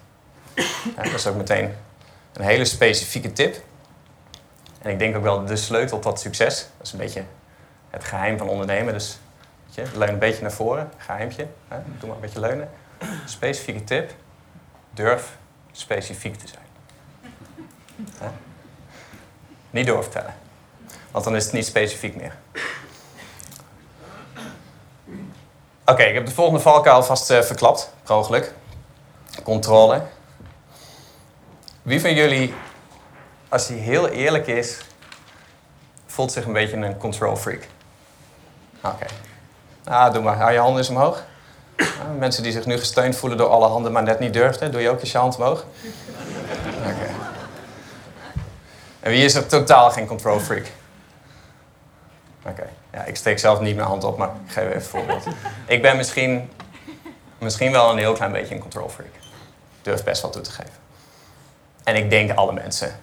[0.95, 1.73] Dat is ook meteen
[2.33, 3.55] een hele specifieke tip.
[4.81, 6.67] En ik denk ook wel de sleutel tot succes.
[6.77, 7.23] Dat is een beetje
[7.89, 8.93] het geheim van ondernemen.
[8.93, 9.19] Dus
[9.69, 11.47] je, leun een beetje naar voren, geheimpje.
[11.67, 11.77] Hè?
[11.99, 12.69] Doe maar een beetje leunen.
[13.25, 14.11] Specifieke tip.
[14.93, 15.37] Durf
[15.71, 16.66] specifiek te zijn.
[18.17, 18.27] Hè?
[19.69, 20.35] Niet doorvertellen.
[21.11, 22.35] Want dan is het niet specifiek meer.
[25.85, 28.53] Oké, ik heb de volgende valkuil vast eh, verklapt, per.
[29.43, 30.01] Controle.
[31.81, 32.53] Wie van jullie,
[33.49, 34.77] als hij heel eerlijk is,
[36.05, 37.67] voelt zich een beetje een control freak?
[38.81, 39.05] Oké.
[39.83, 40.37] Ah, doe maar.
[40.37, 41.23] Hou je handen eens omhoog.
[41.77, 44.81] Ah, mensen die zich nu gesteund voelen door alle handen, maar net niet durfden, doe
[44.81, 45.65] je ook eens je hand omhoog?
[46.79, 47.09] Oké.
[49.07, 50.65] En wie is er totaal geen control freak?
[52.45, 52.69] Oké.
[52.93, 55.25] Ja, ik steek zelf niet mijn hand op, maar ik geef even een voorbeeld.
[55.67, 56.51] Ik ben misschien,
[57.37, 59.09] misschien wel een heel klein beetje een control freak.
[59.81, 60.73] Durf best wel toe te geven.
[61.83, 62.99] En ik denk alle mensen.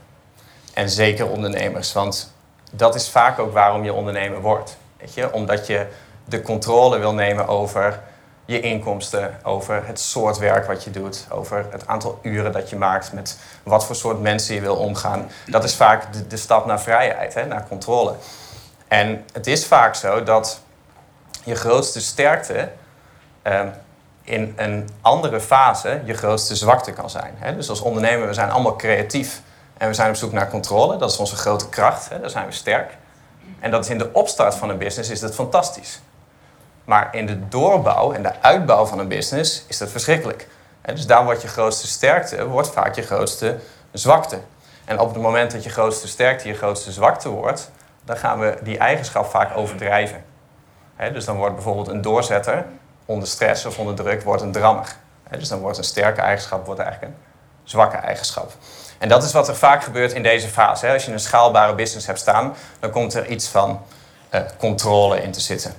[0.75, 1.93] En zeker ondernemers.
[1.93, 2.33] Want
[2.71, 4.77] dat is vaak ook waarom je ondernemer wordt.
[4.97, 5.33] Weet je?
[5.33, 5.87] Omdat je
[6.25, 8.01] de controle wil nemen over
[8.45, 12.77] je inkomsten, over het soort werk wat je doet, over het aantal uren dat je
[12.77, 15.31] maakt, met wat voor soort mensen je wil omgaan.
[15.47, 18.15] Dat is vaak de, stap naar vrijheid, hè, naar controle.
[18.89, 20.61] En het is vaak zo dat
[21.45, 22.71] je grootste sterkte
[23.43, 23.69] ehm,
[24.23, 27.35] in een andere fase je grootste zwakte kan zijn.
[27.39, 27.57] Hè?
[27.57, 29.43] Dus als ondernemer, we zijn allemaal creatief
[29.77, 30.97] en we zijn op zoek naar controle.
[30.97, 32.21] Dat is onze grote kracht, hè?
[32.21, 32.97] daar zijn we sterk.
[33.61, 36.01] En dat is in de opstart van een business is dat fantastisch.
[36.85, 40.49] Maar in de doorbouw en de uitbouw van een business is dat verschrikkelijk.
[40.83, 43.59] Dus daar wordt je grootste sterkte, wordt vaak je grootste
[43.93, 44.41] zwakte.
[44.85, 47.71] En op het moment dat je grootste sterkte je grootste zwakte wordt,
[48.05, 50.25] dan gaan we die eigenschap vaak overdrijven.
[51.13, 52.65] Dus dan wordt bijvoorbeeld een doorzetter
[53.05, 54.97] onder stress of onder druk wordt een drammer.
[55.39, 57.19] Dus dan wordt een sterke eigenschap wordt eigenlijk een
[57.65, 58.53] zwakke eigenschap.
[58.99, 60.93] En dat is wat er vaak gebeurt in deze fase.
[60.93, 63.81] Als je een schaalbare business hebt staan, dan komt er iets van
[64.29, 65.75] eh, controle in te zitten.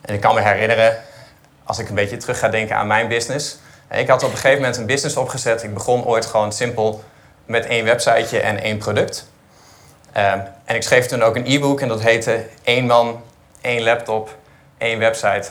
[0.00, 0.96] En ik kan me herinneren,
[1.64, 3.58] als ik een beetje terug ga denken aan mijn business.
[3.90, 5.62] Ik had op een gegeven moment een business opgezet.
[5.62, 7.04] Ik begon ooit gewoon simpel
[7.44, 9.28] met één websiteje en één product.
[10.16, 13.22] Um, en ik schreef toen ook een e-book en dat heette één man,
[13.60, 14.36] één laptop,
[14.78, 15.50] één website,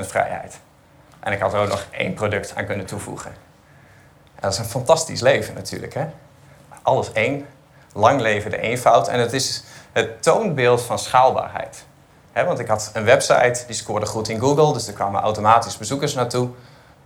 [0.00, 0.58] vrijheid.
[1.20, 3.30] En ik had er ook nog één product aan kunnen toevoegen.
[4.34, 5.94] En dat is een fantastisch leven natuurlijk.
[5.94, 6.06] Hè?
[6.82, 7.46] Alles één,
[7.92, 9.08] lang leven de eenvoud.
[9.08, 11.84] En het is het toonbeeld van schaalbaarheid.
[12.32, 16.14] Want ik had een website, die scoorde goed in Google, dus er kwamen automatisch bezoekers
[16.14, 16.48] naartoe.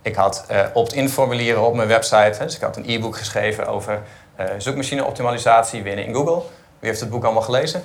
[0.01, 4.01] Ik had uh, opt-in formulieren op mijn website, dus ik had een e-book geschreven over
[4.39, 6.41] uh, zoekmachine-optimalisatie winnen in Google.
[6.79, 7.83] Wie heeft het boek allemaal gelezen?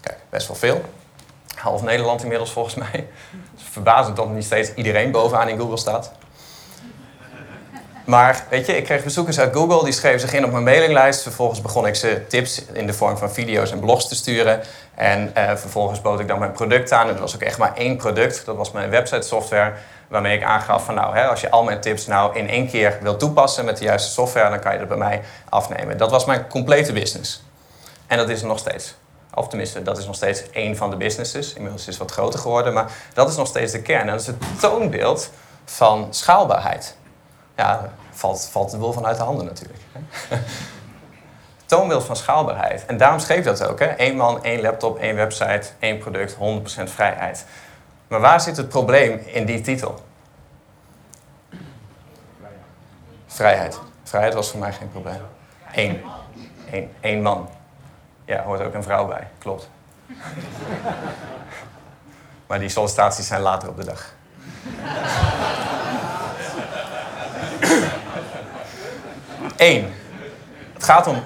[0.00, 0.80] Kijk, best wel veel.
[1.54, 2.92] Half Nederland inmiddels volgens mij.
[3.52, 6.12] Het is verbazend dat niet steeds iedereen bovenaan in Google staat.
[8.04, 11.22] Maar weet je, ik kreeg bezoekers uit Google, die schreven zich in op mijn mailinglijst.
[11.22, 14.60] Vervolgens begon ik ze tips in de vorm van video's en blogs te sturen.
[14.94, 17.06] En uh, vervolgens bood ik dan mijn product aan.
[17.06, 18.44] En dat was ook echt maar één product.
[18.44, 19.72] Dat was mijn website software.
[20.08, 22.98] Waarmee ik aangaf van nou, hè, als je al mijn tips nou in één keer
[23.02, 25.96] wilt toepassen met de juiste software, dan kan je dat bij mij afnemen.
[25.98, 27.42] Dat was mijn complete business.
[28.06, 28.94] En dat is er nog steeds.
[29.34, 31.52] Of tenminste, dat is nog steeds één van de businesses.
[31.52, 34.00] Inmiddels is het wat groter geworden, maar dat is nog steeds de kern.
[34.00, 35.30] En dat is het toonbeeld
[35.64, 36.96] van schaalbaarheid.
[37.56, 39.80] Ja, valt, valt de wil vanuit de handen natuurlijk.
[41.66, 42.86] toonbeeld van schaalbaarheid.
[42.86, 43.78] En daarom schreef dat ook.
[43.78, 43.94] Hè?
[43.96, 46.38] Eén man, één laptop, één website, één product, 100%
[46.84, 47.44] vrijheid.
[48.08, 50.04] Maar waar zit het probleem in die titel?
[53.26, 53.80] Vrijheid.
[54.02, 55.20] Vrijheid was voor mij geen probleem.
[55.72, 56.02] Eén.
[56.70, 57.48] Eén, Eén man.
[58.24, 59.28] Ja, hoort ook een vrouw bij.
[59.38, 59.68] Klopt.
[62.46, 64.14] maar die sollicitaties zijn later op de dag.
[69.56, 69.92] Eén.
[70.74, 71.22] Het gaat om,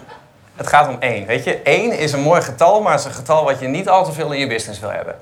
[0.57, 1.27] het gaat om één.
[1.27, 3.89] Weet je, één is een mooi getal, maar het is een getal wat je niet
[3.89, 5.17] al te veel in je business wil hebben.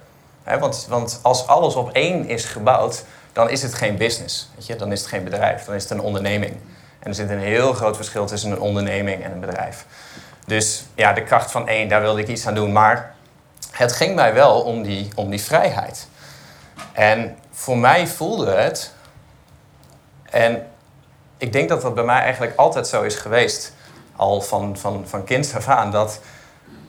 [0.45, 4.49] want, want als alles op één is gebouwd, dan is het geen business.
[4.55, 4.77] Weet je?
[4.77, 6.53] Dan is het geen bedrijf, dan is het een onderneming.
[6.99, 9.85] En er zit een heel groot verschil tussen een onderneming en een bedrijf.
[10.47, 12.73] Dus ja, de kracht van één, daar wilde ik iets aan doen.
[12.73, 13.15] Maar
[13.71, 16.09] het ging mij wel om die, om die vrijheid.
[16.93, 18.93] En voor mij voelde het,
[20.31, 20.67] en
[21.37, 23.73] ik denk dat dat bij mij eigenlijk altijd zo is geweest,
[24.17, 26.21] al van, van, van kind af aan, dat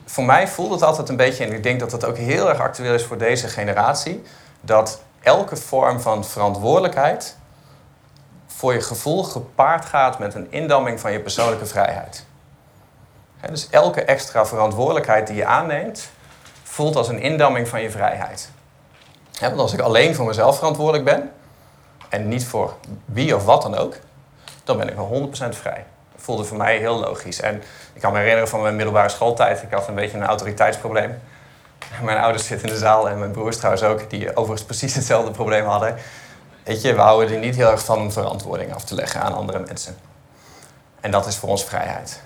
[0.06, 2.60] voor mij voelde het altijd een beetje, en ik denk dat dat ook heel erg
[2.60, 4.24] actueel is voor deze generatie,
[4.62, 7.38] dat elke vorm van verantwoordelijkheid
[8.48, 12.26] voor je gevoel gepaard gaat met een indamming van je persoonlijke vrijheid.
[13.50, 16.10] dus elke extra verantwoordelijkheid die je aanneemt,
[16.64, 18.50] voelt als een indamming van je vrijheid.
[19.40, 21.32] want als ik alleen voor mezelf verantwoordelijk ben,
[22.10, 22.74] en niet voor
[23.06, 23.96] wie of wat dan ook,
[24.68, 25.86] dan ben ik wel 100% vrij.
[26.12, 27.40] Dat voelde voor mij heel logisch.
[27.40, 31.20] En ik kan me herinneren van mijn middelbare schooltijd, ik had een beetje een autoriteitsprobleem.
[32.02, 35.32] Mijn ouders zitten in de zaal en mijn broers trouwens ook, die overigens precies hetzelfde
[35.32, 35.96] probleem hadden.
[36.64, 39.34] Weet je, we houden er niet heel erg van om verantwoording af te leggen aan
[39.34, 39.98] andere mensen.
[41.02, 42.22] En dat is voor ons vrijheid.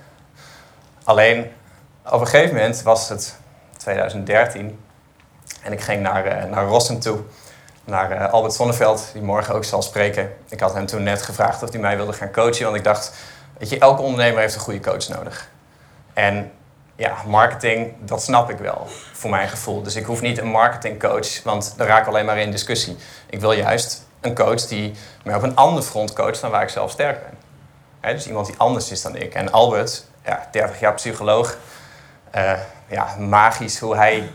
[1.03, 1.51] Alleen,
[2.05, 3.35] op een gegeven moment was het
[3.77, 4.79] 2013
[5.61, 7.19] en ik ging naar, uh, naar Rossum toe,
[7.83, 10.33] naar uh, Albert Sonneveld, die morgen ook zal spreken.
[10.49, 13.13] Ik had hem toen net gevraagd of hij mij wilde gaan coachen, want ik dacht,
[13.57, 15.49] weet je, elke ondernemer heeft een goede coach nodig.
[16.13, 16.51] En
[16.95, 19.81] ja, marketing, dat snap ik wel, voor mijn gevoel.
[19.81, 22.97] Dus ik hoef niet een marketingcoach, want dan raak ik alleen maar in discussie.
[23.29, 26.69] Ik wil juist een coach die mij op een ander front coacht dan waar ik
[26.69, 28.15] zelf sterk ben.
[28.15, 29.33] dus iemand die anders is dan ik.
[29.33, 31.57] En Albert, ja, 30 jaar psycholoog,
[32.35, 32.53] uh,
[32.87, 34.29] ja, magisch hoe hij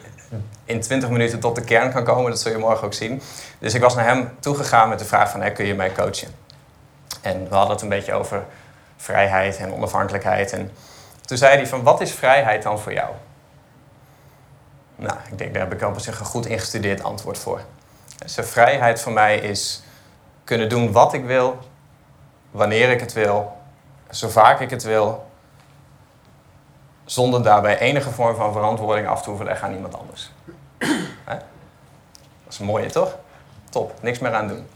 [0.66, 2.30] in 20 minuten tot de kern kan komen.
[2.30, 3.22] Dat zul je morgen ook zien.
[3.58, 6.28] Dus ik was naar hem toegegaan met de vraag van, kun je mij coachen?
[7.20, 8.44] En we hadden het een beetje over
[8.96, 10.52] vrijheid en onafhankelijkheid.
[10.52, 10.70] En
[11.24, 13.10] toen zei hij van, wat is vrijheid dan voor jou?
[14.96, 17.60] Nou, ik denk, daar heb ik al een goed ingestudeerd antwoord voor.
[18.18, 19.82] Dus vrijheid voor mij is
[20.44, 21.58] kunnen doen wat ik wil,
[22.50, 23.56] wanneer ik het wil,
[24.10, 25.26] zo vaak ik het wil,
[27.04, 30.32] zonder daarbij enige vorm van verantwoording af te hoeven leggen aan iemand anders.
[32.46, 33.16] Dat is een mooie, toch?
[33.70, 34.66] Top, niks meer aan doen.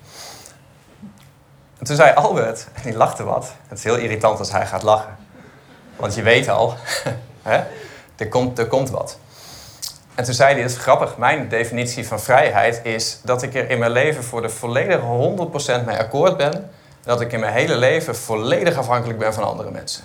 [1.79, 3.53] En toen zei Albert, en die lachte wat.
[3.69, 5.17] Het is heel irritant als hij gaat lachen.
[5.97, 6.75] Want je weet al,
[7.43, 7.63] hè?
[8.17, 9.19] Er, komt, er komt wat.
[10.15, 13.71] En toen zei hij, dat is grappig, mijn definitie van vrijheid is dat ik er
[13.71, 15.37] in mijn leven voor de volledige
[15.81, 16.53] 100% mee akkoord ben.
[16.53, 16.71] En
[17.03, 20.05] dat ik in mijn hele leven volledig afhankelijk ben van andere mensen.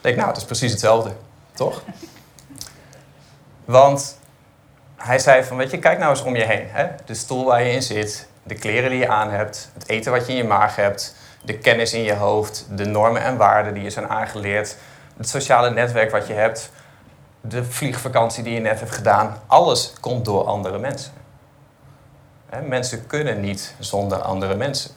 [0.00, 1.10] Ik nou, het is precies hetzelfde,
[1.54, 1.82] toch?
[3.64, 4.18] Want
[4.96, 6.66] hij zei van, weet je, kijk nou eens om je heen.
[6.68, 6.86] Hè?
[7.04, 10.26] De stoel waar je in zit, de kleren die je aan hebt, het eten wat
[10.26, 13.82] je in je maag hebt, de kennis in je hoofd, de normen en waarden die
[13.82, 14.76] je zijn aangeleerd,
[15.16, 16.70] het sociale netwerk wat je hebt,
[17.40, 19.36] de vliegvakantie die je net hebt gedaan.
[19.46, 21.12] Alles komt door andere mensen.
[22.62, 24.90] mensen kunnen niet zonder andere mensen.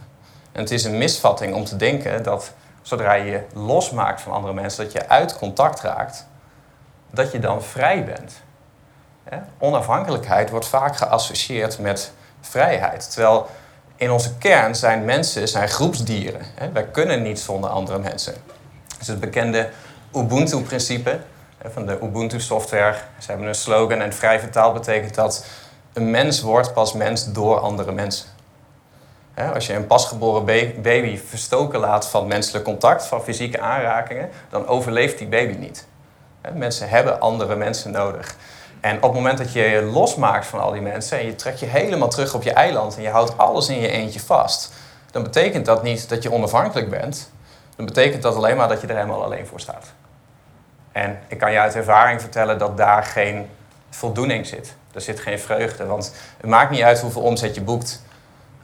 [0.52, 4.54] En het is een misvatting om te denken dat zodra je je losmaakt van andere
[4.54, 6.28] mensen, dat je uit contact raakt,
[7.12, 8.42] dat je dan vrij bent.
[9.58, 12.12] Onafhankelijkheid wordt vaak geassocieerd met
[12.42, 13.12] vrijheid.
[13.12, 13.48] Terwijl
[13.96, 16.42] in onze kern zijn mensen zijn groepsdieren.
[16.74, 18.34] Wij kunnen niet zonder andere mensen.
[18.98, 19.70] Dus het bekende
[20.16, 21.20] Ubuntu-principe
[21.66, 22.96] van de Ubuntu-software.
[23.20, 25.46] Ze hebben een slogan en vrij vertaald betekent dat
[25.94, 28.28] een mens wordt pas mens door andere mensen.
[29.54, 30.46] Als je een pasgeboren
[30.82, 35.88] baby verstoken laat van menselijk contact, van fysieke aanrakingen, dan overleeft die baby niet.
[36.54, 38.36] Mensen hebben andere mensen nodig.
[38.88, 41.60] En op het moment dat je je losmaakt van al die mensen en je trekt
[41.60, 44.72] je helemaal terug op je eiland en je houdt alles in je eentje vast,
[45.12, 47.32] dan betekent dat niet dat je onafhankelijk bent.
[47.76, 49.86] Dan betekent dat alleen maar dat je er helemaal alleen voor staat.
[50.92, 53.50] En ik kan je uit ervaring vertellen dat daar geen
[53.90, 54.76] voldoening zit.
[54.94, 58.02] Er zit geen vreugde, want het maakt niet uit hoeveel omzet je boekt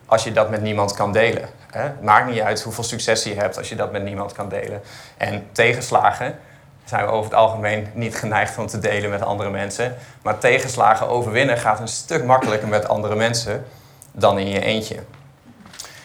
[0.05, 1.49] als je dat met niemand kan delen.
[1.71, 4.81] Het maakt niet uit hoeveel succes je hebt als je dat met niemand kan delen.
[5.17, 6.39] En tegenslagen
[6.85, 9.95] zijn we over het algemeen niet geneigd om te delen met andere mensen.
[10.21, 13.65] Maar tegenslagen overwinnen gaat een stuk makkelijker met andere mensen
[14.11, 14.99] dan in je eentje.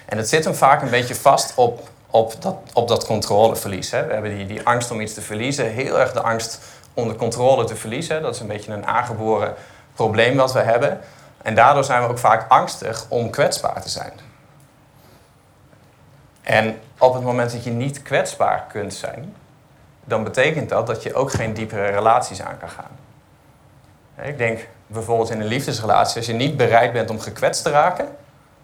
[0.07, 3.91] En het zit hem vaak een beetje vast op op dat, op dat controleverlies.
[3.91, 4.07] Hè.
[4.07, 6.61] We hebben die, die angst om iets te verliezen, heel erg de angst
[6.95, 8.23] om de controle te verliezen.
[8.23, 9.55] Dat is een beetje een aangeboren
[9.95, 11.01] probleem wat we hebben.
[11.43, 14.13] En daardoor zijn we ook vaak angstig om kwetsbaar te zijn.
[16.43, 19.35] En op het moment dat je niet kwetsbaar kunt zijn,
[20.09, 22.99] dan betekent dat dat je ook geen diepere relaties aan kan gaan.
[24.27, 28.09] Ik denk bijvoorbeeld in een liefdesrelatie, als je niet bereid bent om gekwetst te raken,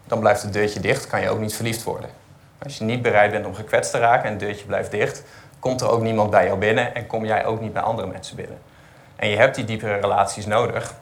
[0.05, 2.11] dan blijft het deurtje dicht, kan je ook niet verliefd worden.
[2.59, 5.23] Als je niet bereid bent om gekwetst te raken en het deurtje blijft dicht,
[5.59, 8.37] komt er ook niemand bij jou binnen en kom jij ook niet bij andere mensen
[8.37, 8.59] binnen.
[9.17, 10.95] En je hebt die diepere relaties nodig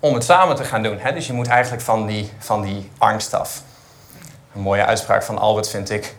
[0.00, 1.00] om het samen te gaan doen.
[1.14, 3.62] Dus je moet eigenlijk van die, van die angst af.
[4.54, 6.16] Een mooie uitspraak van Albert vind ik.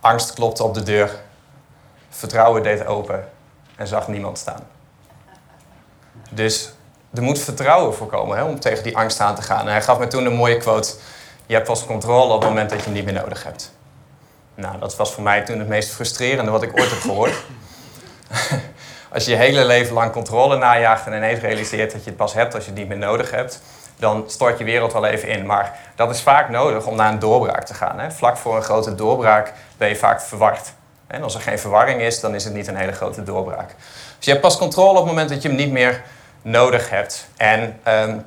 [0.00, 1.10] Angst klopte op de deur,
[2.16, 3.28] vertrouwen deed open
[3.76, 4.66] en zag niemand staan.
[6.30, 6.72] Dus
[7.14, 9.60] er moet vertrouwen voorkomen hè, om tegen die angst aan te gaan.
[9.60, 10.94] En hij gaf me toen een mooie quote.
[11.46, 13.72] Je hebt pas controle op het moment dat je hem niet meer nodig hebt.
[14.54, 17.34] Nou, dat was voor mij toen het meest frustrerende wat ik ooit heb gehoord.
[19.14, 22.34] als je je hele leven lang controle najaagt en ineens realiseert dat je het pas
[22.34, 23.60] hebt als je het niet meer nodig hebt,
[23.96, 25.46] dan stort je wereld wel even in.
[25.46, 27.98] Maar dat is vaak nodig om naar een doorbraak te gaan.
[27.98, 28.10] Hè?
[28.10, 30.72] Vlak voor een grote doorbraak ben je vaak verward.
[31.06, 33.68] En als er geen verwarring is, dan is het niet een hele grote doorbraak.
[34.16, 36.02] Dus je hebt pas controle op het moment dat je hem niet meer
[36.42, 37.26] nodig hebt.
[37.36, 38.22] En um,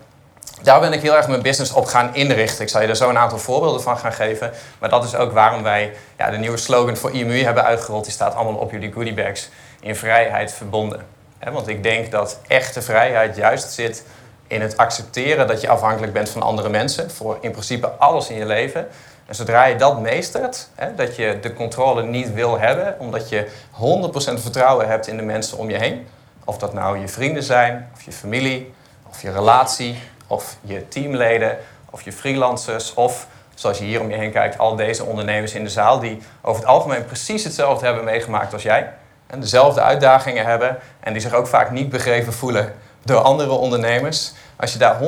[0.61, 2.63] daar ben ik heel erg mijn business op gaan inrichten.
[2.63, 4.51] Ik zal je er zo een aantal voorbeelden van gaan geven.
[4.79, 8.03] Maar dat is ook waarom wij ja, de nieuwe slogan voor IMU hebben uitgerold.
[8.03, 9.49] Die staat allemaal op jullie goodiebags.
[9.79, 11.05] In vrijheid verbonden.
[11.51, 14.03] Want ik denk dat echte vrijheid juist zit
[14.47, 17.11] in het accepteren dat je afhankelijk bent van andere mensen.
[17.11, 18.87] Voor in principe alles in je leven.
[19.27, 23.47] En zodra je dat meestert, hè, dat je de controle niet wil hebben, omdat je
[23.71, 26.07] 100% vertrouwen hebt in de mensen om je heen.
[26.45, 28.73] Of dat nou je vrienden zijn, of je familie,
[29.09, 31.57] of je relatie, of je teamleden,
[31.89, 35.63] of je freelancers, of zoals je hier om je heen kijkt, al deze ondernemers in
[35.63, 38.93] de zaal die over het algemeen precies hetzelfde hebben meegemaakt als jij.
[39.27, 44.31] En dezelfde uitdagingen hebben en die zich ook vaak niet begrepen voelen door andere ondernemers.
[44.55, 44.99] Als je daar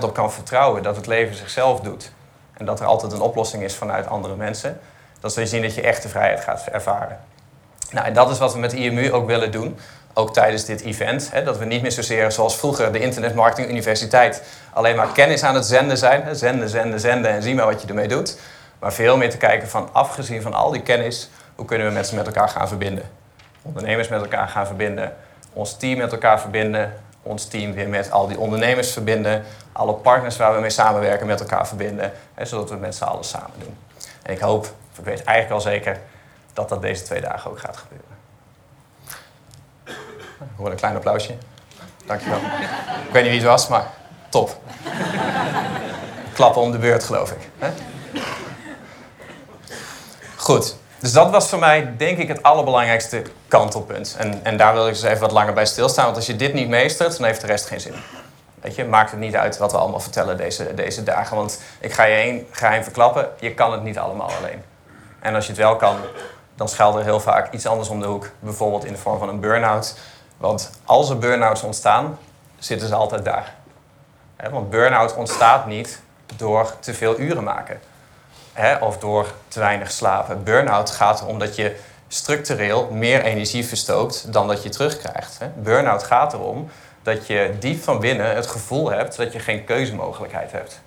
[0.00, 2.10] 100% op kan vertrouwen dat het leven zichzelf doet
[2.56, 4.80] en dat er altijd een oplossing is vanuit andere mensen,
[5.20, 7.18] dan zul je zien dat je echte vrijheid gaat ervaren.
[7.90, 9.78] Nou, en dat is wat we met IMU ook willen doen.
[10.12, 11.28] Ook tijdens dit event.
[11.32, 15.42] Hè, dat we niet meer zozeer zoals vroeger de Internet Marketing Universiteit alleen maar kennis
[15.42, 16.36] aan het zenden zijn.
[16.36, 18.38] Zenden, zenden, zenden en zie maar wat je ermee doet.
[18.78, 22.16] Maar veel meer te kijken van afgezien van al die kennis, hoe kunnen we mensen
[22.16, 23.04] met elkaar gaan verbinden?
[23.62, 25.16] Ondernemers met elkaar gaan verbinden,
[25.52, 26.92] ons team met elkaar verbinden,
[27.24, 31.40] ons team weer met al die ondernemers verbinden, alle partners waar we mee samenwerken met
[31.40, 33.76] elkaar verbinden, hè, zodat we met z'n allen samen doen.
[34.22, 34.64] En ik hoop,
[34.98, 36.00] ik weet eigenlijk al zeker,
[36.52, 38.08] dat dat deze twee dagen ook gaat gebeuren.
[40.38, 41.34] Ik hoor een klein applausje.
[42.06, 42.38] Dankjewel.
[43.06, 43.86] Ik weet niet wie het was, maar
[44.28, 44.58] top.
[46.34, 47.48] Klappen om de beurt, geloof ik.
[47.58, 47.70] Hè?
[50.36, 50.76] Goed.
[51.04, 54.16] Dus dat was voor mij, denk ik, het allerbelangrijkste kantelpunt.
[54.18, 56.04] En, en daar wil ik dus even wat langer bij stilstaan.
[56.04, 57.94] Want als je dit niet meestert, dan heeft de rest geen zin.
[58.60, 61.36] Weet je, maakt het niet uit wat we allemaal vertellen deze, deze dagen.
[61.36, 63.28] Want ik ga je één geheim verklappen.
[63.40, 64.62] Je kan het niet allemaal alleen.
[65.20, 65.96] En als je het wel kan,
[66.54, 68.30] dan schuilt er heel vaak iets anders om de hoek.
[68.38, 69.96] Bijvoorbeeld in de vorm van een burn-out.
[70.36, 72.18] Want als er burn-outs ontstaan,
[72.58, 73.54] zitten ze altijd daar.
[74.50, 76.00] Want burn-out ontstaat niet
[76.36, 77.80] door te veel uren maken.
[78.54, 80.42] Hè, of door te weinig slapen.
[80.42, 81.76] Burn-out gaat erom dat je
[82.08, 85.38] structureel meer energie verstookt dan dat je terugkrijgt.
[85.38, 85.46] Hè.
[85.56, 86.70] Burn-out gaat erom
[87.02, 90.80] dat je diep van binnen het gevoel hebt dat je geen keuzemogelijkheid hebt.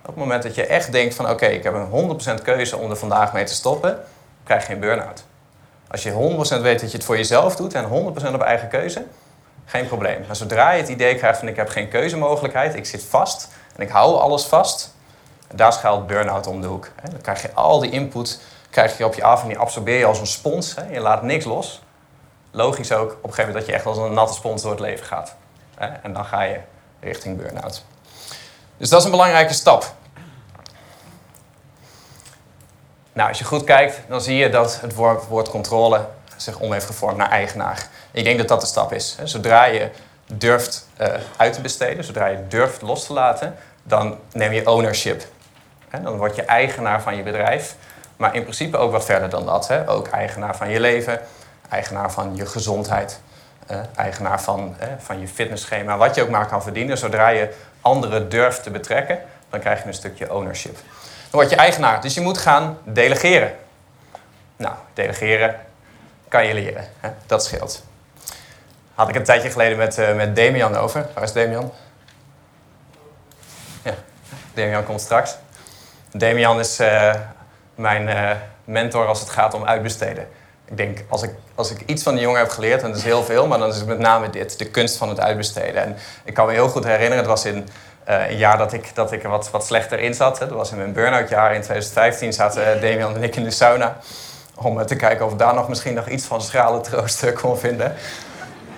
[0.00, 2.90] Op het moment dat je echt denkt van oké, ik heb een 100% keuze om
[2.90, 4.04] er vandaag mee te stoppen,
[4.44, 5.24] krijg je geen burn-out.
[5.88, 6.12] Als je
[6.58, 9.04] 100% weet dat je het voor jezelf doet en 100% op eigen keuze,
[9.64, 10.24] geen probleem.
[10.26, 13.82] Maar zodra je het idee krijgt van ik heb geen keuzemogelijkheid, ik zit vast en
[13.82, 14.91] ik hou alles vast,
[15.54, 16.88] daar schuilt burn-out om de hoek.
[17.10, 18.40] Dan krijg je al die input
[18.72, 20.74] krijg je op je af en die absorbeer je als een spons.
[20.90, 21.82] Je laat niks los.
[22.50, 24.80] Logisch ook op een gegeven moment dat je echt als een natte spons door het
[24.80, 25.34] leven gaat.
[26.02, 26.60] En dan ga je
[27.00, 27.84] richting burn-out.
[28.76, 29.94] Dus dat is een belangrijke stap.
[33.12, 34.94] Nou, als je goed kijkt, dan zie je dat het
[35.28, 37.88] woord, controle zich om heeft gevormd naar eigenaar.
[38.10, 39.18] Ik denk dat dat de stap is.
[39.24, 39.90] Zodra je
[40.26, 45.24] durft eh, uit te besteden, zodra je durft los te laten, dan neem je ownership.
[46.00, 47.74] Dan word je eigenaar van je bedrijf.
[48.16, 49.68] Maar in principe ook wat verder dan dat.
[49.68, 49.88] Hè.
[49.88, 51.20] Ook eigenaar van je leven,
[51.68, 53.20] eigenaar van je gezondheid,
[53.66, 55.96] eh, eigenaar van, van je fitnessschema.
[55.96, 56.98] Wat je ook maar kan verdienen.
[56.98, 59.18] Zodra je anderen durft te betrekken,
[59.50, 60.74] dan krijg je een stukje ownership.
[60.74, 62.00] Dan word je eigenaar.
[62.00, 63.54] Dus je moet gaan delegeren.
[64.56, 65.56] Nou, delegeren
[66.28, 66.84] kan je leren.
[67.00, 67.10] Hè?
[67.26, 67.84] Dat scheelt.
[68.94, 71.06] Had ik een tijdje geleden met, eh, met Damian over.
[71.14, 71.72] Waar is Damian?
[73.82, 73.94] Ja,
[74.54, 75.36] Damian komt straks.
[76.12, 77.14] Damian is eh,
[77.74, 78.30] mijn eh,
[78.64, 80.28] mentor als het gaat om uitbesteden.
[80.64, 83.04] Ik denk, als ik, als ik iets van die jongen heb geleerd, en dat is
[83.04, 85.82] heel veel, maar dan is het met name dit, de kunst van het uitbesteden.
[85.82, 87.68] En ik kan me heel goed herinneren, het was in
[88.04, 90.38] eh, een jaar dat ik, dat ik er wat, wat slechter in zat.
[90.38, 90.46] Hè.
[90.46, 93.96] Dat was in mijn burn-out jaar in 2015, zaten Damian en ik in de sauna.
[94.54, 97.94] Om te kijken of ik daar nog misschien nog iets van schrale troost kon vinden.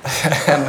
[0.46, 0.66] en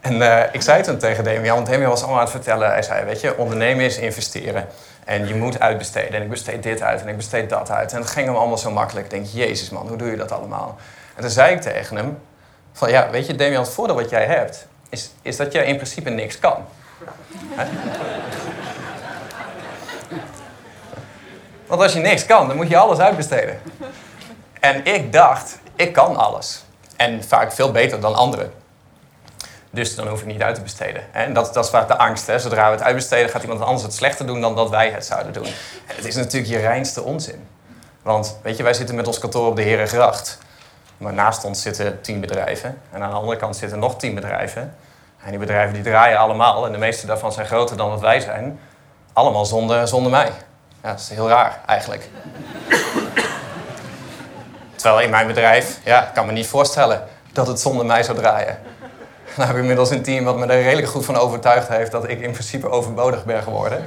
[0.00, 2.70] en ik zei toen tegen Damian, want Damian was allemaal aan het vertellen.
[2.70, 4.68] Hij zei, weet je, ondernemen is investeren.
[5.04, 6.12] En je moet uitbesteden.
[6.12, 7.92] En ik besteed dit uit en ik besteed dat uit.
[7.92, 9.04] En het ging hem allemaal zo makkelijk.
[9.04, 10.76] Ik denk, jezus man, hoe doe je dat allemaal?
[11.14, 12.18] En toen zei ik tegen hem,
[12.72, 14.66] van ja, weet je Damian, het voordeel wat jij hebt...
[14.88, 16.64] is, is dat je in principe niks kan.
[21.66, 23.60] Want als je niks kan, dan moet je alles uitbesteden.
[24.60, 26.64] En ik dacht, ik kan alles.
[26.96, 28.52] En vaak veel beter dan anderen.
[29.70, 31.02] Dus dan hoef ik niet uit te besteden.
[31.12, 32.26] En dat, dat is vaak de angst.
[32.26, 32.38] Hè?
[32.38, 35.32] Zodra we het uitbesteden, gaat iemand anders het slechter doen dan dat wij het zouden
[35.32, 35.46] doen.
[35.86, 37.48] En het is natuurlijk je reinste onzin.
[38.02, 40.38] Want weet je, wij zitten met ons kantoor op de Herengracht.
[40.96, 42.80] Maar naast ons zitten tien bedrijven.
[42.90, 44.74] En aan de andere kant zitten nog tien bedrijven.
[45.24, 46.66] En die bedrijven die draaien allemaal.
[46.66, 48.60] En de meeste daarvan zijn groter dan wat wij zijn.
[49.12, 50.32] Allemaal zonder, zonder mij.
[50.82, 52.08] Ja, dat is heel raar eigenlijk.
[54.76, 58.18] Terwijl in mijn bedrijf, ja, ik kan me niet voorstellen dat het zonder mij zou
[58.18, 58.58] draaien.
[59.36, 62.08] Dan heb ik inmiddels een team wat me er redelijk goed van overtuigd heeft dat
[62.08, 63.84] ik in principe overbodig ben geworden.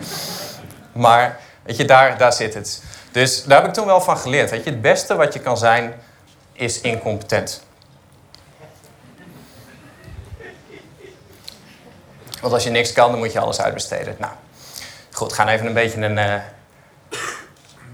[0.92, 2.84] Maar weet je, daar, daar zit het.
[3.12, 4.50] Dus daar heb ik toen wel van geleerd.
[4.50, 5.94] Weet je, het beste wat je kan zijn
[6.54, 7.64] is incompetent.
[12.42, 14.16] Want als je niks kan, dan moet je alles uitbesteden.
[14.20, 14.32] Nou,
[15.12, 16.34] goed, gaan even een beetje eh,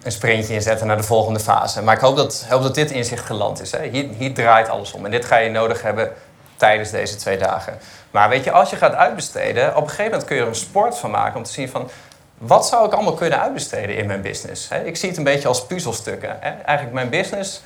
[0.04, 1.82] een, sprintje inzetten naar de volgende fase.
[1.82, 3.72] Maar ik hoop dat, hoop dat dit inzicht geland is.
[3.72, 3.88] Hè?
[3.88, 5.06] Hier, hier draait alles om.
[5.06, 6.14] En dit ga je nodig hebben
[6.60, 7.80] tijdens deze twee dagen.
[8.12, 10.56] Maar weet je, als je gaat uitbesteden, op een gegeven moment kun je er een
[10.56, 11.90] sport van maken om te zien van
[12.38, 14.70] wat zou ik allemaal kunnen uitbesteden in mijn business.
[14.84, 16.42] Ik zie het een beetje als puzzelstukken.
[16.42, 17.62] Eigenlijk mijn business,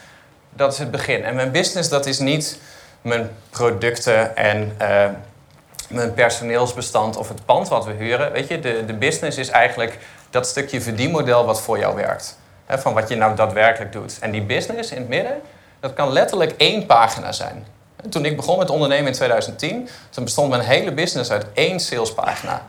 [0.50, 1.24] dat is het begin.
[1.24, 2.60] En mijn business, dat is niet
[3.02, 5.06] mijn producten en eh,
[5.90, 8.32] mijn personeelsbestand of het pand wat we huren.
[8.32, 9.98] Weet je, de, de business is eigenlijk
[10.30, 12.38] dat stukje verdienmodel wat voor jou werkt.
[12.68, 14.18] Van wat je nou daadwerkelijk doet.
[14.20, 15.42] En die business in het midden,
[15.80, 17.66] dat kan letterlijk één pagina zijn.
[18.10, 22.62] Toen ik begon met ondernemen in 2010, toen bestond mijn hele business uit één salespagina.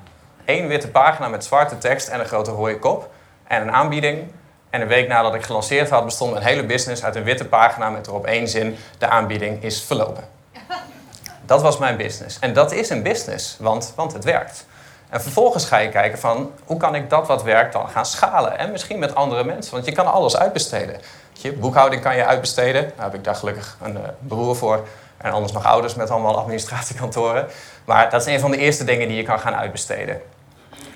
[0.44, 3.10] Eén witte pagina met zwarte tekst en een grote rode kop.
[3.44, 4.32] En een aanbieding.
[4.70, 7.90] En een week nadat ik gelanceerd had, bestond mijn hele business uit een witte pagina
[7.90, 10.24] met erop één zin: de aanbieding is verlopen.
[11.46, 12.38] Dat was mijn business.
[12.38, 14.66] En dat is een business, want, want het werkt.
[15.08, 18.58] En vervolgens ga je kijken van hoe kan ik dat wat werkt dan gaan schalen.
[18.58, 21.00] En misschien met andere mensen, want je kan alles uitbesteden.
[21.32, 22.92] Je, boekhouding kan je uitbesteden.
[22.96, 24.86] Daar heb ik daar gelukkig een uh, broer voor.
[25.16, 27.46] En anders nog ouders met allemaal administratiekantoren.
[27.84, 30.20] Maar dat is een van de eerste dingen die je kan gaan uitbesteden.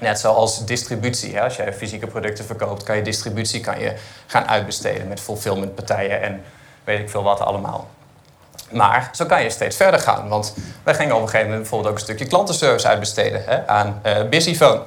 [0.01, 1.35] Net zoals distributie.
[1.35, 1.43] Hè?
[1.43, 3.95] Als je fysieke producten verkoopt, kan je distributie kan je
[4.27, 6.45] gaan uitbesteden met fulfillmentpartijen en
[6.85, 7.89] weet ik veel wat allemaal.
[8.71, 10.29] Maar zo kan je steeds verder gaan.
[10.29, 14.01] Want wij gingen op een gegeven moment bijvoorbeeld ook een stukje klantenservice uitbesteden hè, aan
[14.07, 14.83] uh, Busyphone.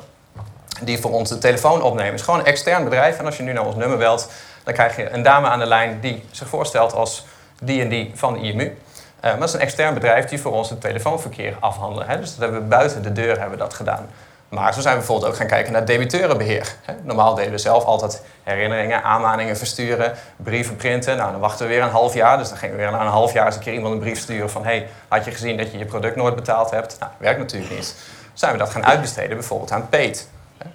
[0.82, 2.12] Die voor ons de telefoon opnemen.
[2.12, 3.20] Het is gewoon een extern bedrijf.
[3.20, 4.30] En als je nu naar ons nummer belt,
[4.64, 7.26] dan krijg je een dame aan de lijn die zich voorstelt als
[7.62, 8.78] die en die van de IMU.
[9.22, 12.08] Uh, maar dat is een extern bedrijf die voor ons het telefoonverkeer afhandelen.
[12.08, 12.20] Hè.
[12.20, 14.10] Dus dat hebben we buiten de deur hebben we dat gedaan.
[14.50, 16.76] Maar zo zijn we bijvoorbeeld ook gaan kijken naar debiteurenbeheer.
[17.04, 21.18] Normaal deden we zelf altijd herinneringen, aanmaningen versturen, brieven printen.
[21.18, 22.38] Nou, dan wachten we weer een half jaar.
[22.38, 24.20] Dus dan gingen we weer na een half jaar eens een keer iemand een brief
[24.20, 24.64] sturen van...
[24.64, 26.96] hey, had je gezien dat je je product nooit betaald hebt?
[27.00, 27.96] Nou, werkt natuurlijk niet.
[28.34, 30.28] Zijn we dat gaan uitbesteden bijvoorbeeld aan Paid.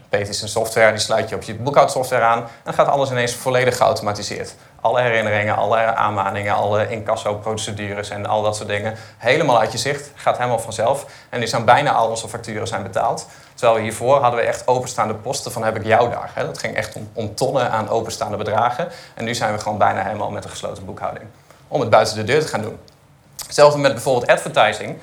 [0.08, 2.38] Paid is een software, die sluit je op je boekhoudsoftware aan...
[2.38, 4.54] en dan gaat alles ineens volledig geautomatiseerd.
[4.86, 8.94] Alle herinneringen, alle aanmaningen, alle incasso-procedures en al dat soort dingen...
[9.18, 11.06] helemaal uit je zicht, gaat helemaal vanzelf.
[11.28, 13.26] En die zijn bijna al onze facturen zijn betaald...
[13.54, 16.30] Terwijl we hiervoor hadden we echt openstaande posten van heb ik jou daar.
[16.34, 18.88] Dat ging echt om, tonnen aan openstaande bedragen.
[19.14, 21.26] En nu zijn we gewoon bijna helemaal met een gesloten boekhouding.
[21.68, 22.78] Om het buiten de deur te gaan doen.
[23.46, 24.98] Hetzelfde met bijvoorbeeld advertising.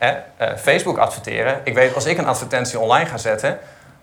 [0.00, 0.10] Uh,
[0.56, 1.60] Facebook adverteren.
[1.64, 3.58] Ik weet, als ik een advertentie online ga zetten...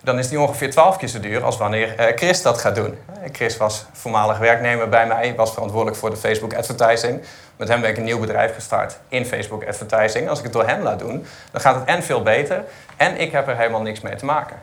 [0.06, 2.98] dan is die ongeveer 12 keer zo duur als wanneer uh, Chris dat gaat doen.
[3.32, 5.34] Chris was voormalig werknemer bij mij.
[5.34, 7.22] Was verantwoordelijk voor de Facebook advertising.
[7.56, 10.28] Met hem ben ik een nieuw bedrijf gestart in Facebook advertising.
[10.28, 12.64] Als ik het door hem laat doen, dan gaat het en veel beter...
[12.96, 14.56] En ik heb er helemaal niks mee te maken.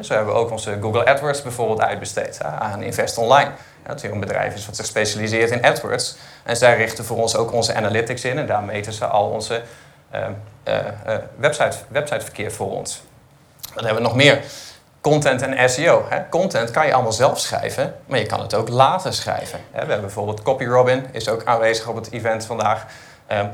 [0.00, 3.50] Zo hebben we ook onze Google AdWords bijvoorbeeld uitbesteed aan Invest Online.
[3.86, 6.16] Dat hier een bedrijf is wat zich specialiseert in AdWords.
[6.42, 8.38] En zij richten voor ons ook onze analytics in.
[8.38, 9.62] En daar meten ze al onze
[10.14, 10.20] uh,
[10.68, 10.74] uh,
[11.06, 13.02] uh, website, websiteverkeer voor ons.
[13.74, 14.40] Dan hebben we nog meer.
[15.04, 16.04] Content en SEO.
[16.08, 16.28] Hè.
[16.28, 19.60] Content kan je allemaal zelf schrijven, maar je kan het ook laten schrijven.
[19.70, 22.86] We hebben bijvoorbeeld CopyRobin, is ook aanwezig op het event vandaag.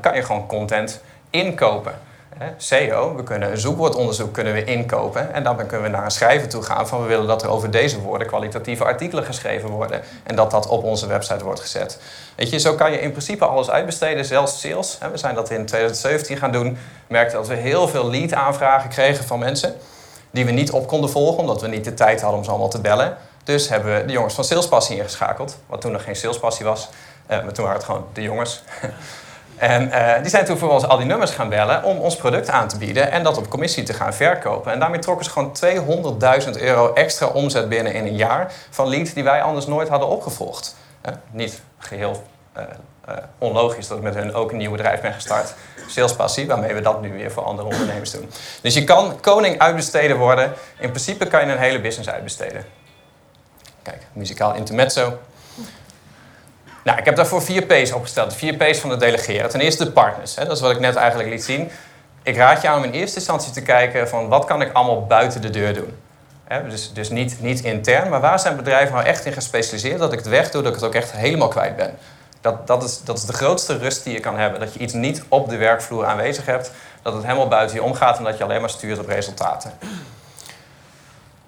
[0.01, 1.95] kan je gewoon content inkopen.
[2.57, 6.49] SEO, we kunnen een zoekwoordonderzoek kunnen we inkopen en dan kunnen we naar een schrijver
[6.49, 10.37] toe gaan van we willen dat er over deze woorden kwalitatieve artikelen geschreven worden en
[10.37, 11.99] dat dat op onze website wordt gezet.
[12.35, 14.99] Weet je, zo kan je in principe alles uitbesteden, zelfs sales.
[15.13, 19.25] We zijn dat in 2017 gaan doen, merkten dat we heel veel lead aanvragen kregen
[19.25, 19.75] van mensen
[20.31, 22.69] die we niet op konden volgen omdat we niet de tijd hadden om ze allemaal
[22.69, 23.17] te bellen.
[23.45, 26.89] Dus hebben we de jongens van Salespassie ingeschakeld, wat toen nog geen Salespassie was,
[27.31, 28.63] uh, maar toen waren het gewoon de jongens.
[29.61, 32.49] En uh, die zijn toen voor ons al die nummers gaan bellen om ons product
[32.49, 34.73] aan te bieden en dat op commissie te gaan verkopen.
[34.73, 35.57] En daarmee trokken ze gewoon
[36.57, 40.09] 200.000 euro extra omzet binnen in een jaar van leads die wij anders nooit hadden
[40.09, 40.77] opgevolgd.
[41.09, 42.23] Uh, niet geheel
[43.39, 45.55] onlogisch dat ik met hun ook een nieuw bedrijf ben gestart,
[45.87, 48.31] Salespassie, waarmee we dat nu weer voor andere ondernemers doen.
[48.63, 50.53] Dus je kan koning uitbesteden worden.
[50.79, 52.65] In principe kan je een hele business uitbesteden.
[53.83, 55.19] Kijk, muzikaal intermezzo.
[56.85, 58.35] Nou, ik heb daarvoor vier P's opgesteld.
[58.35, 59.51] Vier P's van het delegeren.
[59.51, 60.37] Ten eerste de partners.
[60.37, 60.45] Hè.
[60.45, 61.71] Dat is wat ik net eigenlijk liet zien.
[62.23, 65.07] Ik raad je aan om in eerste instantie te kijken van wat kan ik allemaal
[65.07, 65.97] buiten de deur doen.
[66.45, 70.13] Hè, dus dus niet, niet intern, maar waar zijn bedrijven nou echt in gespecialiseerd dat
[70.13, 71.99] ik het wegdoe, dat ik het ook echt helemaal kwijt ben.
[72.41, 74.61] Dat, dat, is, dat is de grootste rust die je kan hebben.
[74.61, 76.71] Dat je iets niet op de werkvloer aanwezig hebt,
[77.03, 79.73] dat het helemaal buiten je omgaat en dat je alleen maar stuurt op resultaten.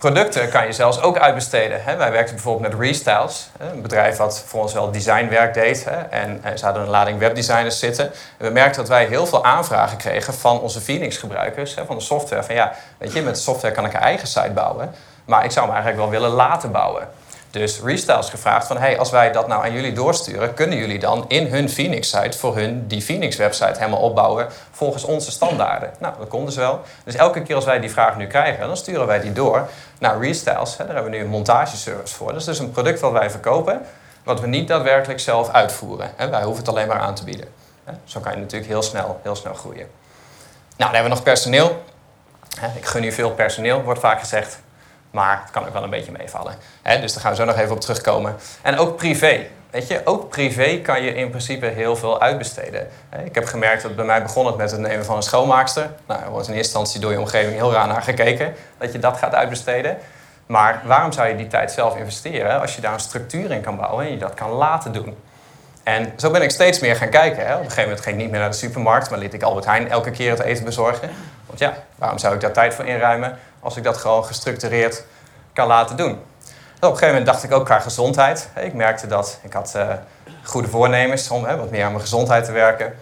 [0.03, 1.81] Producten kan je zelfs ook uitbesteden.
[1.85, 5.87] Wij werkten bijvoorbeeld met Restyles, een bedrijf wat voor ons wel designwerk deed.
[6.11, 8.05] En ze hadden een lading webdesigners zitten.
[8.39, 12.43] En we merkten dat wij heel veel aanvragen kregen van onze Phoenix-gebruikers, van de software.
[12.43, 15.67] Van ja, weet je, met software kan ik een eigen site bouwen, maar ik zou
[15.67, 17.09] hem eigenlijk wel willen laten bouwen.
[17.53, 18.79] Dus Restyle is gevraagd van...
[18.79, 20.55] Hey, als wij dat nou aan jullie doorsturen...
[20.55, 22.39] kunnen jullie dan in hun Phoenix-site...
[22.39, 24.47] voor hun die Phoenix-website helemaal opbouwen...
[24.71, 25.91] volgens onze standaarden?
[25.99, 26.81] Nou, dat konden ze wel.
[27.05, 28.67] Dus elke keer als wij die vraag nu krijgen...
[28.67, 30.77] dan sturen wij die door naar Restyles.
[30.77, 32.29] Daar hebben we nu een montageservice voor.
[32.29, 33.81] Dat is dus een product wat wij verkopen...
[34.25, 36.11] wat we niet daadwerkelijk zelf uitvoeren.
[36.17, 36.29] Hè.
[36.29, 37.49] Wij hoeven het alleen maar aan te bieden.
[38.05, 39.87] Zo kan je natuurlijk heel snel, heel snel groeien.
[39.87, 39.91] Nou,
[40.77, 41.83] dan hebben we nog personeel.
[42.77, 44.59] Ik gun u veel personeel, wordt vaak gezegd.
[45.13, 46.55] Maar het kan ook wel een beetje meevallen.
[47.01, 48.37] Dus daar gaan we zo nog even op terugkomen.
[48.63, 49.47] En ook privé.
[49.71, 52.89] Weet je, ook privé kan je in principe heel veel uitbesteden.
[53.25, 55.91] Ik heb gemerkt dat bij mij begon het met het nemen van een schoonmaakster.
[56.07, 58.99] Nou, er wordt in eerste instantie door je omgeving heel raar naar gekeken dat je
[58.99, 59.97] dat gaat uitbesteden.
[60.47, 63.77] Maar waarom zou je die tijd zelf investeren als je daar een structuur in kan
[63.77, 65.17] bouwen en je dat kan laten doen?
[65.83, 67.47] En zo ben ik steeds meer gaan kijken.
[67.47, 67.53] Hè.
[67.53, 69.65] Op een gegeven moment ging ik niet meer naar de supermarkt, maar liet ik Albert
[69.65, 71.11] Heijn elke keer het eten bezorgen.
[71.47, 75.05] Want ja, waarom zou ik daar tijd voor inruimen als ik dat gewoon gestructureerd
[75.53, 76.11] kan laten doen?
[76.11, 78.49] En op een gegeven moment dacht ik ook qua gezondheid.
[78.57, 79.89] Ik merkte dat ik had eh,
[80.45, 82.95] goede voornemens om hè, wat meer aan mijn gezondheid te werken.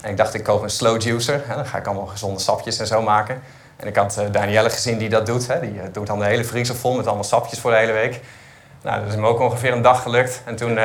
[0.00, 1.42] En ik dacht, ik koop een slow juicer.
[1.46, 3.42] Hè, dan ga ik allemaal gezonde sapjes en zo maken.
[3.76, 5.46] En ik had eh, Danielle gezien die dat doet.
[5.46, 5.60] Hè.
[5.60, 8.20] Die eh, doet dan de hele vriezer vol met allemaal sapjes voor de hele week.
[8.82, 10.42] Nou, dat is me ook ongeveer een dag gelukt.
[10.44, 10.78] En toen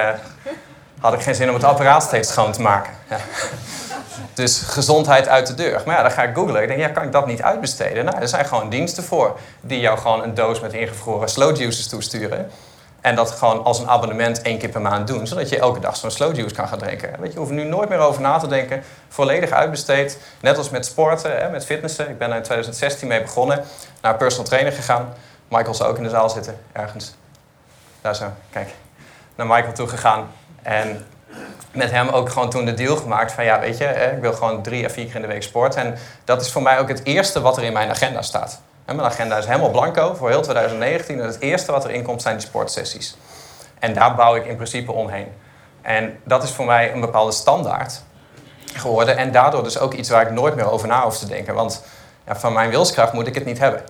[1.00, 2.94] had ik geen zin om het apparaat steeds schoon te maken.
[4.34, 5.82] Dus gezondheid uit de deur.
[5.86, 6.62] Maar ja, dan ga ik googlen.
[6.62, 8.06] Ik denk, ja, kan ik dat niet uitbesteden?
[8.06, 11.88] Nou, er zijn gewoon diensten voor die jou gewoon een doos met ingevroren slow juices
[11.88, 12.52] toesturen.
[13.02, 15.96] En dat gewoon als een abonnement één keer per maand doen, zodat je elke dag
[15.96, 17.10] zo'n slow juice kan gaan drinken.
[17.10, 18.84] Weet je, je hoeft nu nooit meer over na te denken.
[19.08, 20.18] Volledig uitbesteed.
[20.42, 22.10] Net als met sporten, hè, met fitnessen.
[22.10, 23.64] Ik ben er in 2016 mee begonnen.
[24.02, 25.14] Naar personal trainer gegaan.
[25.48, 27.16] Michael zal ook in de zaal zitten, ergens.
[28.02, 28.70] Daar zo, kijk.
[29.36, 30.28] Naar Michael toe gegaan.
[30.62, 31.06] En
[31.72, 34.62] met hem ook gewoon toen de deal gemaakt van ja, weet je, ik wil gewoon
[34.62, 35.82] drie à vier keer in de week sporten.
[35.82, 38.62] En dat is voor mij ook het eerste wat er in mijn agenda staat.
[38.86, 41.20] En mijn agenda is helemaal blanco voor heel 2019.
[41.20, 43.18] En het eerste wat erin komt zijn die sportsessies.
[43.80, 45.28] En daar bouw ik in principe omheen.
[45.82, 48.04] En dat is voor mij een bepaalde standaard
[48.74, 49.18] geworden.
[49.18, 51.54] En daardoor dus ook iets waar ik nooit meer over na hoef te denken.
[51.54, 51.84] Want
[52.28, 53.82] ja, van mijn wilskracht moet ik het niet hebben.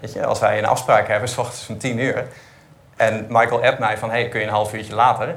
[0.00, 2.26] Weet je, als wij een afspraak hebben, s ochtends om 10 uur.
[2.96, 5.36] En Michael appt mij van, hey, kun je een half uurtje later?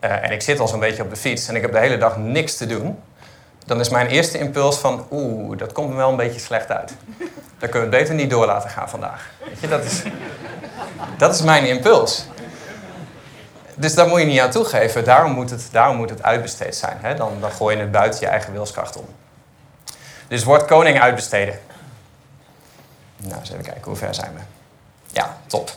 [0.00, 1.98] Eh, en ik zit al zo'n beetje op de fiets en ik heb de hele
[1.98, 3.02] dag niks te doen.
[3.66, 6.92] Dan is mijn eerste impuls van, oeh, dat komt me wel een beetje slecht uit.
[7.58, 9.30] Dan kunnen we het beter niet door laten gaan vandaag.
[9.48, 10.02] Weet je, dat is,
[11.18, 12.24] dat is mijn impuls.
[13.74, 15.04] Dus daar moet je niet aan toegeven.
[15.04, 16.96] Daarom moet het, daarom moet het uitbesteed zijn.
[17.00, 17.14] Hè?
[17.14, 19.06] Dan, dan gooi je het buiten je eigen wilskracht om.
[20.28, 21.58] Dus wordt koning uitbesteden.
[23.16, 24.40] Nou, eens even kijken, hoe ver zijn we?
[25.12, 25.70] Ja, top.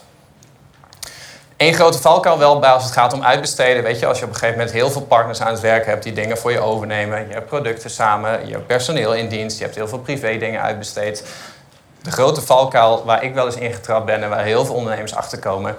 [1.56, 3.82] Eén grote valkuil wel bij als het gaat om uitbesteden.
[3.82, 6.02] Weet je, als je op een gegeven moment heel veel partners aan het werk hebt
[6.02, 7.28] die dingen voor je overnemen.
[7.28, 10.60] Je hebt producten samen, je hebt personeel in dienst, je hebt heel veel privé dingen
[10.60, 11.24] uitbesteed.
[12.02, 15.38] De grote valkuil waar ik wel eens ingetrapt ben en waar heel veel ondernemers achter
[15.38, 15.76] komen,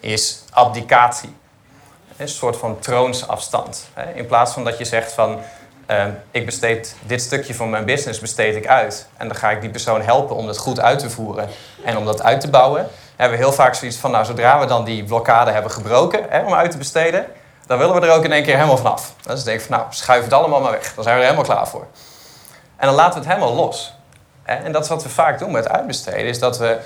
[0.00, 1.36] is abdicatie.
[2.16, 3.88] Een soort van troonsafstand.
[4.14, 5.38] In plaats van dat je zegt van
[5.90, 9.06] uh, ik besteed dit stukje van mijn business besteed ik uit.
[9.16, 11.48] En dan ga ik die persoon helpen om dat goed uit te voeren
[11.84, 12.88] en om dat uit te bouwen.
[13.16, 16.44] Hebben we heel vaak zoiets van, nou zodra we dan die blokkade hebben gebroken hè,
[16.44, 17.26] om uit te besteden,
[17.66, 19.14] dan willen we er ook in één keer helemaal vanaf.
[19.26, 20.94] Dus denk ik van, nou schuif het allemaal maar weg.
[20.94, 21.86] Dan zijn we er helemaal klaar voor.
[22.76, 23.94] En dan laten we het helemaal los.
[24.42, 26.78] En dat is wat we vaak doen met uitbesteden, is dat we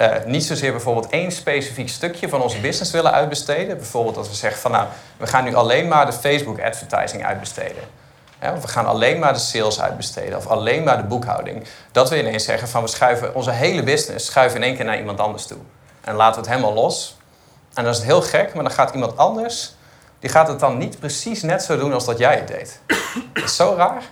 [0.00, 3.76] uh, niet zozeer bijvoorbeeld één specifiek stukje van onze business willen uitbesteden.
[3.76, 7.82] Bijvoorbeeld dat we zeggen van, nou, we gaan nu alleen maar de Facebook advertising uitbesteden.
[8.52, 11.64] Of we gaan alleen maar de sales uitbesteden of alleen maar de boekhouding.
[11.92, 14.98] Dat we ineens zeggen van we schuiven onze hele business schuiven in één keer naar
[14.98, 15.58] iemand anders toe.
[16.00, 17.16] En laten we het helemaal los.
[17.74, 19.74] En dan is het heel gek, maar dan gaat iemand anders,
[20.18, 22.80] die gaat het dan niet precies net zo doen als dat jij het deed.
[23.34, 24.02] Dat is zo raar.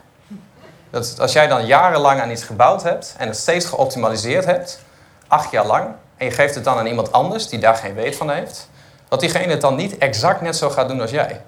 [0.90, 4.80] Dat als jij dan jarenlang aan iets gebouwd hebt en het steeds geoptimaliseerd hebt,
[5.28, 8.16] acht jaar lang, en je geeft het dan aan iemand anders die daar geen weet
[8.16, 8.68] van heeft,
[9.08, 11.40] dat diegene het dan niet exact net zo gaat doen als jij.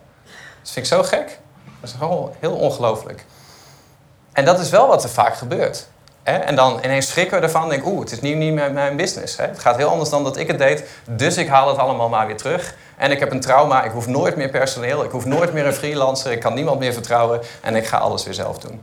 [0.62, 1.38] Dat vind ik zo gek.
[1.84, 3.24] Dat is gewoon heel ongelooflijk.
[4.32, 5.86] En dat is wel wat er vaak gebeurt.
[6.22, 6.36] Hè?
[6.36, 8.96] En dan ineens schrikken we ervan en denken, oeh, het is nu niet meer mijn
[8.96, 9.36] business.
[9.36, 9.46] Hè?
[9.46, 12.26] Het gaat heel anders dan dat ik het deed, dus ik haal het allemaal maar
[12.26, 12.74] weer terug.
[12.96, 15.72] En ik heb een trauma, ik hoef nooit meer personeel, ik hoef nooit meer een
[15.72, 18.82] freelancer, ik kan niemand meer vertrouwen en ik ga alles weer zelf doen.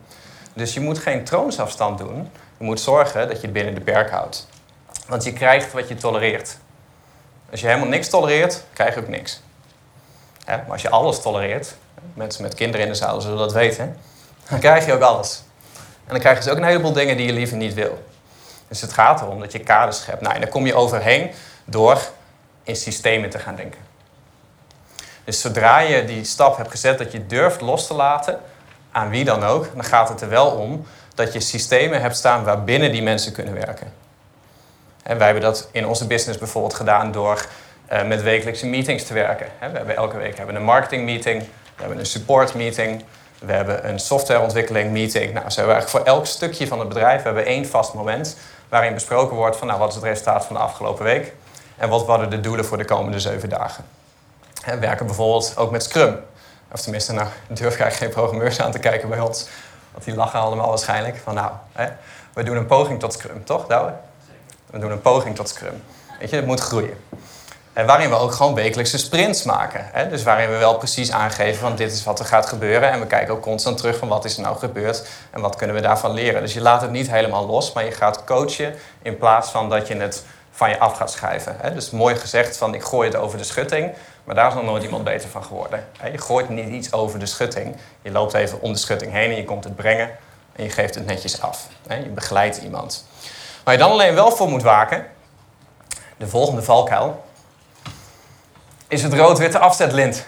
[0.53, 4.09] Dus je moet geen troonsafstand doen, je moet zorgen dat je het binnen de perk
[4.09, 4.47] houdt.
[5.07, 6.57] Want je krijgt wat je tolereert.
[7.51, 9.41] Als je helemaal niks tolereert, krijg je ook niks.
[10.45, 10.57] Hè?
[10.57, 11.75] Maar als je alles tolereert,
[12.13, 13.97] mensen met kinderen in de zaal zullen dat weten,
[14.49, 15.43] dan krijg je ook alles.
[16.05, 18.03] En dan krijg je ook een heleboel dingen die je liever niet wil.
[18.67, 20.21] Dus het gaat erom dat je kaders schept.
[20.21, 21.31] Nou, en daar kom je overheen
[21.65, 22.01] door
[22.63, 23.79] in systemen te gaan denken.
[25.23, 28.39] Dus zodra je die stap hebt gezet dat je durft los te laten,
[28.91, 30.85] aan wie dan ook, dan gaat het er wel om
[31.15, 33.93] dat je systemen hebt staan waarbinnen die mensen kunnen werken.
[35.03, 37.45] En wij hebben dat in onze business bijvoorbeeld gedaan door
[37.85, 39.47] eh, met wekelijkse meetings te werken.
[39.59, 41.43] We hebben elke week hebben een marketing meeting,
[41.75, 43.03] we hebben een support meeting,
[43.39, 45.33] we hebben een softwareontwikkeling meeting.
[45.33, 48.37] Nou, zo hebben eigenlijk voor elk stukje van het bedrijf hebben we één vast moment
[48.69, 51.33] waarin besproken wordt van nou, wat is het resultaat van de afgelopen week
[51.77, 53.85] en wat worden de doelen voor de komende zeven dagen.
[54.65, 56.19] We werken bijvoorbeeld ook met Scrum.
[56.71, 59.47] Of tenminste, nou durf ik eigenlijk geen programmeurs aan te kijken bij ons.
[59.91, 61.17] Want die lachen allemaal waarschijnlijk.
[61.23, 61.87] Van nou, hè,
[62.33, 63.93] we doen een poging tot Scrum, toch Douwe?
[64.65, 65.83] We doen een poging tot Scrum.
[66.19, 66.97] Weet je, het moet groeien.
[67.73, 69.89] Waarin we ook gewoon wekelijkse sprints maken.
[69.91, 70.09] Hè?
[70.09, 72.91] Dus waarin we wel precies aangeven van dit is wat er gaat gebeuren.
[72.91, 75.75] En we kijken ook constant terug van wat is er nou gebeurd en wat kunnen
[75.75, 76.41] we daarvan leren.
[76.41, 79.87] Dus je laat het niet helemaal los, maar je gaat coachen in plaats van dat
[79.87, 81.55] je het van je af gaat schrijven.
[81.59, 81.73] Hè?
[81.73, 83.91] Dus mooi gezegd van ik gooi het over de schutting,
[84.23, 85.87] maar daar is nog nooit iemand beter van geworden.
[85.97, 86.07] Hè?
[86.07, 87.75] Je gooit niet iets over de schutting.
[88.01, 90.09] Je loopt even om de schutting heen en je komt het brengen
[90.55, 91.67] en je geeft het netjes af.
[91.87, 91.95] Hè?
[91.95, 93.05] Je begeleidt iemand.
[93.63, 95.05] Waar je dan alleen wel voor moet waken,
[96.17, 97.23] de volgende valkuil,
[98.91, 100.25] is het rood-witte afzetlint.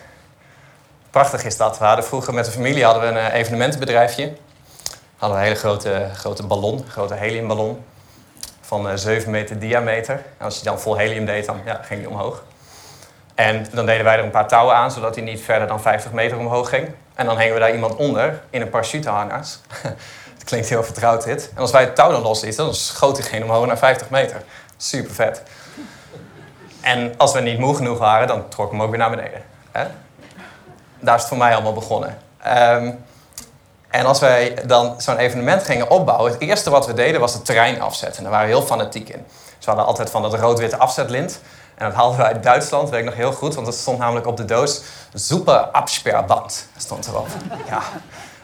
[1.09, 1.79] Prachtig is dat.
[1.79, 4.25] We hadden vroeger met de familie hadden we een eh, evenementenbedrijfje.
[4.25, 7.83] We hadden een hele grote, grote ballon, een grote heliumballon
[8.61, 10.13] van eh, 7 meter diameter.
[10.13, 12.43] En als je dan vol helium deed, dan ja, ging die omhoog.
[13.35, 16.11] En dan deden wij er een paar touwen aan, zodat hij niet verder dan 50
[16.11, 16.89] meter omhoog ging.
[17.13, 19.59] En dan hingen we daar iemand onder in een parachutehangers.
[20.33, 21.51] Het klinkt heel vertrouwd dit.
[21.55, 24.43] En als wij het touw dan loslieten, dan schoot diegene omhoog naar 50 meter.
[24.77, 25.41] Super vet.
[26.83, 29.41] En als we niet moe genoeg waren, dan trok ik hem ook weer naar beneden.
[29.71, 29.85] Hè?
[30.99, 32.17] Daar is het voor mij allemaal begonnen.
[32.41, 32.91] Ehm,
[33.89, 37.45] en als wij dan zo'n evenement gingen opbouwen, het eerste wat we deden was het
[37.45, 38.17] terrein afzetten.
[38.17, 39.25] En daar waren we heel fanatiek in.
[39.27, 41.39] Dus we hadden altijd van dat rood-witte afzetlint.
[41.75, 44.27] En dat haalden we uit Duitsland, weet ik nog heel goed, want dat stond namelijk
[44.27, 44.81] op de doos
[45.13, 46.67] Super Absperrband.
[46.77, 47.27] Stond erop.
[47.69, 47.81] Ja.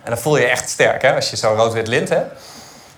[0.03, 2.41] En dan voel je je echt sterk hè, als je zo'n rood-wit lint hebt.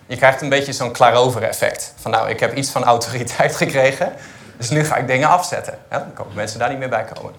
[0.07, 1.93] Je krijgt een beetje zo'n klarover effect.
[1.99, 4.13] Van nou, ik heb iets van autoriteit gekregen,
[4.61, 5.77] dus nu ga ik dingen afzetten.
[5.89, 7.33] Ja, dan komen mensen daar niet meer bij komen.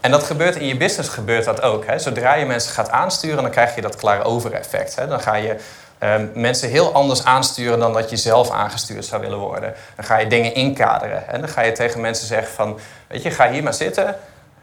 [0.00, 1.86] En dat gebeurt in je business gebeurt dat ook.
[1.86, 1.98] Hè.
[1.98, 4.96] Zodra je mensen gaat aansturen, dan krijg je dat klarover effect.
[4.96, 5.06] Hè.
[5.06, 5.56] Dan ga je
[5.98, 9.74] ehm, mensen heel anders aansturen dan dat je zelf aangestuurd zou willen worden.
[9.96, 11.28] Dan ga je dingen inkaderen.
[11.28, 14.16] En dan ga je tegen mensen zeggen van, weet je, ga hier maar zitten.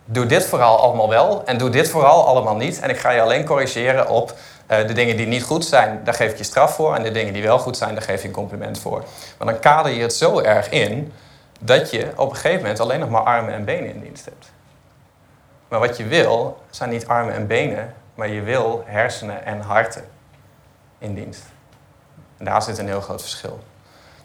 [0.06, 2.80] Doe dit vooral allemaal wel en doe dit vooral allemaal niet.
[2.80, 4.34] En ik ga je alleen corrigeren op
[4.68, 6.95] eh, de dingen die niet goed zijn, daar geef ik je straf voor.
[6.95, 9.04] En de dingen die wel goed zijn, daar geef je een compliment voor.
[9.38, 11.14] Maar dan kader je het zo erg in
[11.60, 14.51] dat je op een gegeven moment alleen nog maar armen en benen in dienst hebt.
[15.68, 20.05] Maar wat je wil, zijn niet armen en benen, maar je wil hersenen en harten
[20.97, 21.43] in dienst.
[22.38, 23.60] En daar zit een heel groot verschil.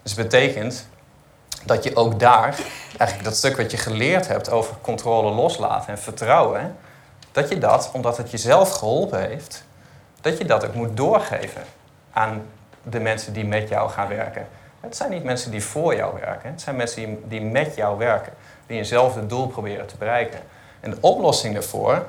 [0.01, 0.87] Dus het betekent
[1.63, 2.55] dat je ook daar,
[2.97, 6.75] eigenlijk dat stuk wat je geleerd hebt over controle loslaten en vertrouwen,
[7.31, 9.63] dat je dat, omdat het jezelf geholpen heeft,
[10.21, 11.63] dat je dat ook moet doorgeven
[12.13, 12.47] aan
[12.83, 14.47] de mensen die met jou gaan werken.
[14.85, 18.33] Het zijn niet mensen die voor jou werken, het zijn mensen die, met jou werken,
[18.67, 20.39] die eenzelfde doel proberen te bereiken.
[20.79, 22.05] En de oplossing daarvoor,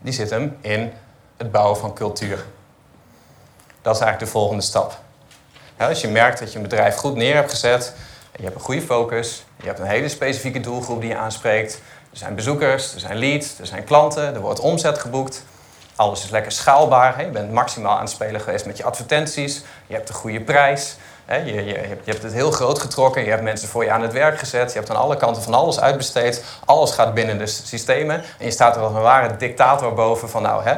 [0.00, 0.92] die zit hem in
[1.36, 2.44] het bouwen van cultuur.
[3.82, 4.98] Dat is eigenlijk de volgende stap.
[5.78, 7.94] als je merkt dat je een bedrijf goed neer hebt gezet,
[8.36, 11.74] je hebt een goede focus, je hebt een hele specifieke doelgroep die je aanspreekt,
[12.10, 15.44] er zijn bezoekers, er zijn leads, er zijn klanten, er wordt omzet geboekt.
[15.96, 17.24] Alles is lekker schaalbaar.
[17.24, 19.62] Je bent maximaal aan het spelen geweest met je advertenties.
[19.86, 20.96] Je hebt een goede prijs.
[21.28, 23.24] Je, je, je, hebt het heel groot getrokken.
[23.24, 24.72] Je hebt mensen voor je aan het werk gezet.
[24.72, 26.44] Je hebt aan alle kanten van alles uitbesteed.
[26.64, 28.22] Alles gaat binnen de systemen.
[28.38, 30.74] En je staat er als een ware dictator boven van nou, hè,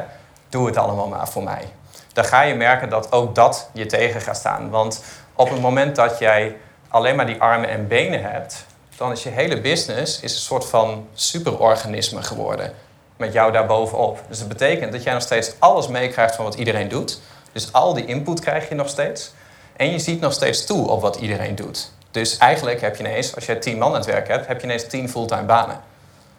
[0.49, 1.67] doe het allemaal maar voor mij.
[2.13, 4.69] Dan ga je merken dat ook dat je tegen gaat staan.
[4.69, 5.03] Want
[5.35, 6.55] op het moment dat jij
[6.87, 8.65] alleen maar die armen en benen hebt,
[8.97, 12.73] dan is je hele business is een soort van superorganisme geworden.
[13.17, 14.19] Met jou daarbovenop.
[14.27, 17.21] Dus dat betekent dat jij nog steeds alles meekrijgt van wat iedereen doet.
[17.51, 19.33] Dus al die input krijg je nog steeds.
[19.81, 21.91] En je ziet nog steeds toe op wat iedereen doet.
[22.11, 24.63] Dus eigenlijk heb je ineens, als je tien man aan het werk hebt, heb je
[24.63, 25.81] ineens tien fulltime banen.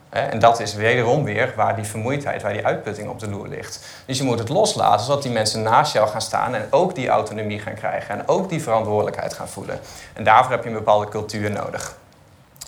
[0.09, 3.81] En dat is wederom weer waar die vermoeidheid, waar die uitputting op de loer ligt.
[4.07, 7.09] Dus je moet het loslaten, zodat die mensen naast jou gaan staan en ook die
[7.09, 9.81] autonomie gaan krijgen en ook die verantwoordelijkheid gaan voelen.
[10.13, 11.97] En daarvoor heb je een bepaalde cultuur nodig.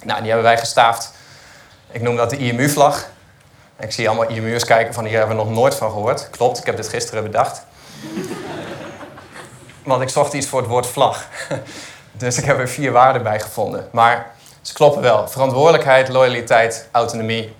[0.05, 1.12] Nou, die hebben wij gestaafd.
[1.91, 3.09] Ik noem dat de IMU-vlag.
[3.79, 6.31] Ik zie allemaal IMU'ers kijken van hier hebben we nog nooit van gehoord.
[6.31, 7.62] Klopt, ik heb dit gisteren bedacht.
[9.85, 11.26] Want ik zocht iets voor het woord vlag.
[12.16, 13.89] Dus ik heb er vier waarden bij gevonden.
[13.93, 14.30] Maar
[14.62, 15.28] ze kloppen wel.
[15.28, 17.57] Verantwoordelijkheid, loyaliteit, autonomie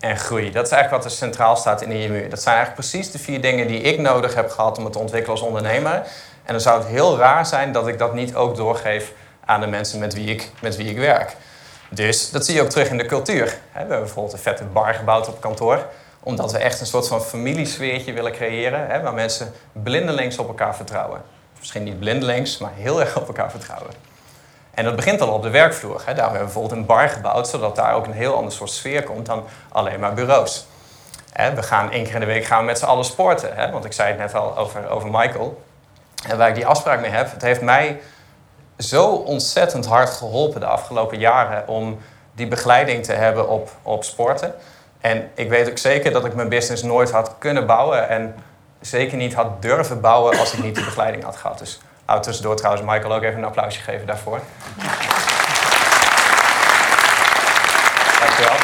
[0.00, 0.50] en groei.
[0.50, 2.28] Dat is eigenlijk wat er centraal staat in de IMU.
[2.28, 4.98] Dat zijn eigenlijk precies de vier dingen die ik nodig heb gehad om het te
[4.98, 5.92] ontwikkelen als ondernemer.
[6.44, 9.12] En dan zou het heel raar zijn dat ik dat niet ook doorgeef
[9.44, 11.36] aan de mensen met wie ik, met wie ik werk.
[11.90, 13.44] Dus dat zie je ook terug in de cultuur.
[13.44, 15.86] We hebben bijvoorbeeld een vette bar gebouwd op kantoor
[16.22, 19.02] omdat we echt een soort van familiesfeertje willen creëren...
[19.02, 21.22] waar mensen blindelings op elkaar vertrouwen.
[21.58, 23.92] Misschien niet blindelings, maar heel erg op elkaar vertrouwen.
[24.70, 26.02] En dat begint al op de werkvloer.
[26.04, 26.14] Hè.
[26.14, 29.02] Daarom hebben we bijvoorbeeld een bar gebouwd, zodat daar ook een heel ander soort sfeer
[29.02, 30.66] komt dan alleen maar bureaus.
[31.32, 33.56] Hè, we gaan één keer in de week gaan we met z'n allen sporten.
[33.56, 35.62] Hè, want ik zei het net al over, over Michael.
[36.28, 38.00] En waar ik die afspraak mee heb, het heeft mij
[38.78, 41.98] zo ontzettend hard geholpen de afgelopen jaren om
[42.32, 44.54] die begeleiding te hebben op, op sporten.
[45.00, 48.34] En ik weet ook zeker dat ik mijn business nooit had kunnen bouwen en
[48.80, 51.58] zeker niet had durven bouwen als ik niet die begeleiding had gehad.
[51.58, 54.40] Dus nou, tussendoor trouwens Michael ook even een applausje geven daarvoor.
[58.20, 58.56] Dankjewel.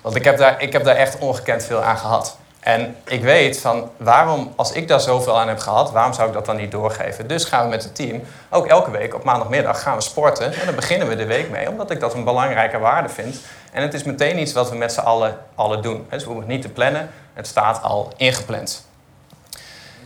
[0.00, 2.38] Want ik heb, daar, ik heb daar echt ongekend veel aan gehad.
[2.64, 6.34] En ik weet van waarom, als ik daar zoveel aan heb gehad, waarom zou ik
[6.34, 7.26] dat dan niet doorgeven?
[7.26, 10.52] Dus gaan we met het team ook elke week op maandagmiddag gaan we sporten.
[10.52, 13.36] En dan beginnen we de week mee, omdat ik dat een belangrijke waarde vind.
[13.72, 16.06] En het is meteen iets wat we met z'n allen, allen doen.
[16.10, 18.86] Dus we hoeven het niet te plannen, het staat al ingepland.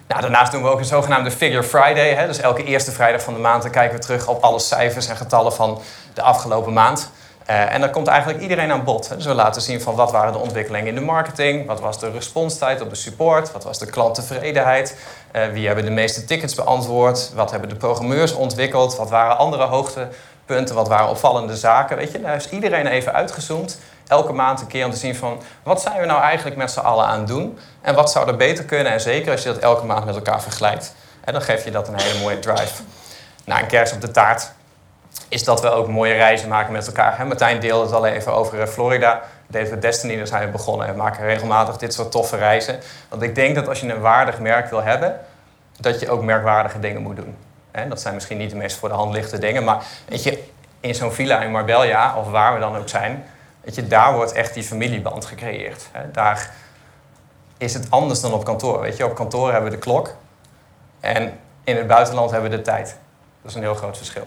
[0.09, 2.15] Nou, daarnaast doen we ook een zogenaamde Figure Friday.
[2.15, 2.27] Hè?
[2.27, 5.53] Dus elke eerste vrijdag van de maand kijken we terug op alle cijfers en getallen
[5.53, 5.81] van
[6.15, 7.11] de afgelopen maand.
[7.51, 9.09] Uh, en dan komt eigenlijk iedereen aan bod.
[9.09, 12.11] Dus we laten zien van wat waren de ontwikkelingen in de marketing, wat was de
[12.11, 14.97] responstijd op de support, wat was de klanttevredenheid,
[15.33, 19.65] uh, wie hebben de meeste tickets beantwoord, wat hebben de programmeurs ontwikkeld, wat waren andere
[19.65, 21.97] hoogtepunten, wat waren opvallende zaken.
[21.97, 23.79] Weet je, daar is iedereen even uitgezoomd,
[24.09, 26.79] elke maand een keer om te zien van wat zijn we nou eigenlijk met z'n
[26.79, 28.93] allen aan het doen en wat zou er beter kunnen.
[28.93, 30.95] En zeker als je dat elke maand met elkaar vergelijkt,
[31.25, 32.83] en dan geef je dat een hele mooie drive.
[33.45, 34.51] Nou, een kers op de taart
[35.29, 37.27] is dat we ook mooie reizen maken met elkaar.
[37.27, 39.23] Martijn deelde het al even over eh, Florida.
[39.47, 40.87] We Destiny, daar zijn we begonnen.
[40.87, 42.81] En maken regelmatig dit soort toffe reizen.
[43.09, 45.21] Want ik denk dat als je een waardig merk wil hebben,
[45.81, 47.37] dat je ook merkwaardige dingen moet doen.
[47.71, 50.45] En dat zijn misschien niet de meest voor de hand lichte dingen, maar weet je,
[50.81, 53.25] in zo'n villa in Marbella, of waar we dan ook zijn,
[53.61, 55.89] weet je, daar wordt echt die familieband gecreëerd.
[56.13, 56.51] Daar
[57.59, 58.81] is het anders dan op kantoor.
[58.81, 60.15] Weet je, op kantoor hebben we de klok
[61.01, 62.97] en in het buitenland hebben we de tijd.
[63.43, 64.27] Dat is een heel groot verschil.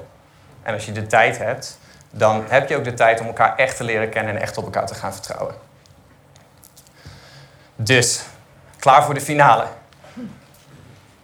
[0.63, 1.77] En als je de tijd hebt,
[2.11, 4.63] dan heb je ook de tijd om elkaar echt te leren kennen en echt op
[4.63, 5.55] elkaar te gaan vertrouwen.
[7.75, 8.21] Dus,
[8.79, 9.65] klaar voor de finale?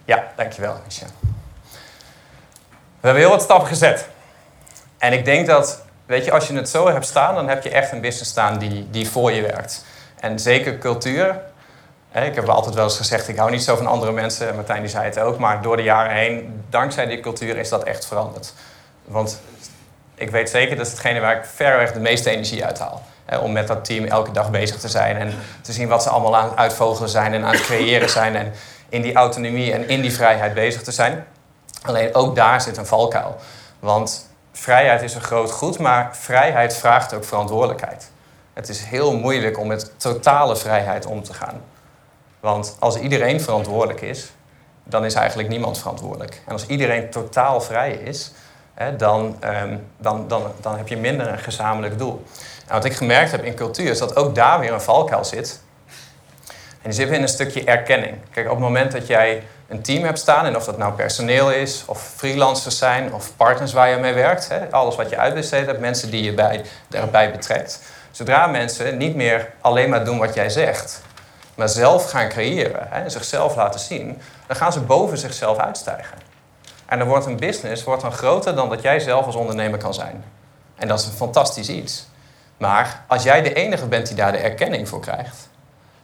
[0.04, 1.06] Ja, dankjewel, Michel.
[3.00, 4.08] We hebben heel wat stappen gezet.
[4.98, 7.70] En ik denk dat, weet je, als je het zo hebt staan, dan heb je
[7.70, 9.84] echt een business staan die, die voor je werkt.
[10.20, 11.40] En zeker cultuur.
[12.12, 14.54] Ik heb altijd wel eens gezegd, ik hou niet zo van andere mensen.
[14.54, 15.38] Martijn die zei het ook.
[15.38, 18.52] Maar door de jaren heen, dankzij die cultuur, is dat echt veranderd.
[19.08, 19.40] Want
[20.14, 23.02] ik weet zeker dat hetgene waar ik verreweg de meeste energie uit haal.
[23.42, 26.36] om met dat team elke dag bezig te zijn en te zien wat ze allemaal
[26.36, 28.36] aan het uitvogelen zijn en aan het creëren zijn.
[28.36, 28.52] En
[28.88, 31.26] in die autonomie en in die vrijheid bezig te zijn.
[31.82, 33.36] Alleen ook daar zit een valkuil.
[33.78, 38.10] Want vrijheid is een groot goed, maar vrijheid vraagt ook verantwoordelijkheid.
[38.52, 41.62] Het is heel moeilijk om met totale vrijheid om te gaan.
[42.40, 44.30] Want als iedereen verantwoordelijk is,
[44.84, 46.42] dan is eigenlijk niemand verantwoordelijk.
[46.46, 48.32] En als iedereen totaal vrij is,
[48.96, 52.24] dan, ehm, dan, dan, dan heb je minder een gezamenlijk doel.
[52.66, 55.60] En wat ik gemerkt heb in cultuur is dat ook daar weer een valkuil zit.
[56.82, 58.16] En die zit in een stukje erkenning.
[58.30, 61.50] Kijk, op het moment dat jij een team hebt staan, en of dat nou personeel
[61.50, 65.80] is, of freelancers zijn, of partners waar je mee werkt, alles wat je uitbesteed hebt,
[65.80, 67.80] mensen die je bij, daarbij betrekt.
[68.10, 71.02] Zodra mensen niet meer alleen maar doen wat jij zegt,
[71.54, 76.27] maar zelf gaan creëren en zichzelf laten zien, dan gaan ze boven zichzelf uitstijgen.
[76.88, 79.94] En dan wordt een business wordt dan groter dan dat jij zelf als ondernemer kan
[79.94, 80.24] zijn.
[80.76, 82.06] En dat is een fantastisch iets.
[82.56, 85.48] Maar als jij de enige bent die daar de erkenning voor krijgt,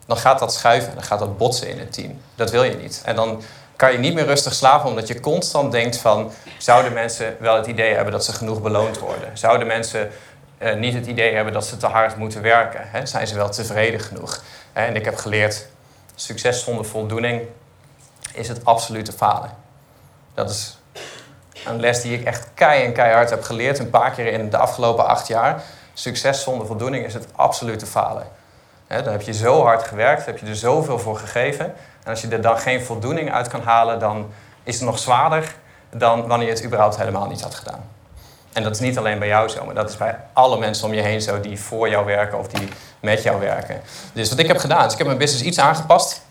[0.06, 2.20] dan gaat dat schuiven, dan gaat dat botsen in het team.
[2.34, 3.02] Dat wil je niet.
[3.04, 3.42] En dan
[3.76, 6.32] kan je niet meer rustig slapen omdat je constant denkt van...
[6.58, 9.38] zouden mensen wel het idee hebben dat ze genoeg beloond worden?
[9.38, 10.10] Zouden mensen
[10.58, 12.80] uh, niet het idee hebben dat ze te hard moeten werken?
[12.84, 13.06] Hè?
[13.06, 14.42] Zijn ze wel tevreden genoeg?
[14.72, 15.66] En ik heb geleerd,
[16.14, 17.42] succes zonder voldoening
[18.32, 19.63] is het absolute falen.
[20.34, 20.78] Dat is
[21.66, 23.78] een les die ik echt kei en keihard heb geleerd.
[23.78, 25.62] Een paar keer in de afgelopen acht jaar.
[25.94, 28.26] Succes zonder voldoening is het absolute falen.
[28.86, 31.64] dan heb je zo hard gewerkt, heb je er zoveel voor gegeven.
[32.04, 34.32] En als je er dan geen voldoening uit kan halen, dan
[34.62, 35.54] is het nog zwaarder
[35.90, 37.84] dan wanneer je het überhaupt helemaal niet had gedaan.
[38.52, 40.94] En dat is niet alleen bij jou zo, maar dat is bij alle mensen om
[40.94, 42.68] je heen zo die voor jou werken of die
[43.00, 43.80] met jou werken.
[44.12, 46.22] Dus wat ik heb gedaan, is ik heb mijn business iets aangepast.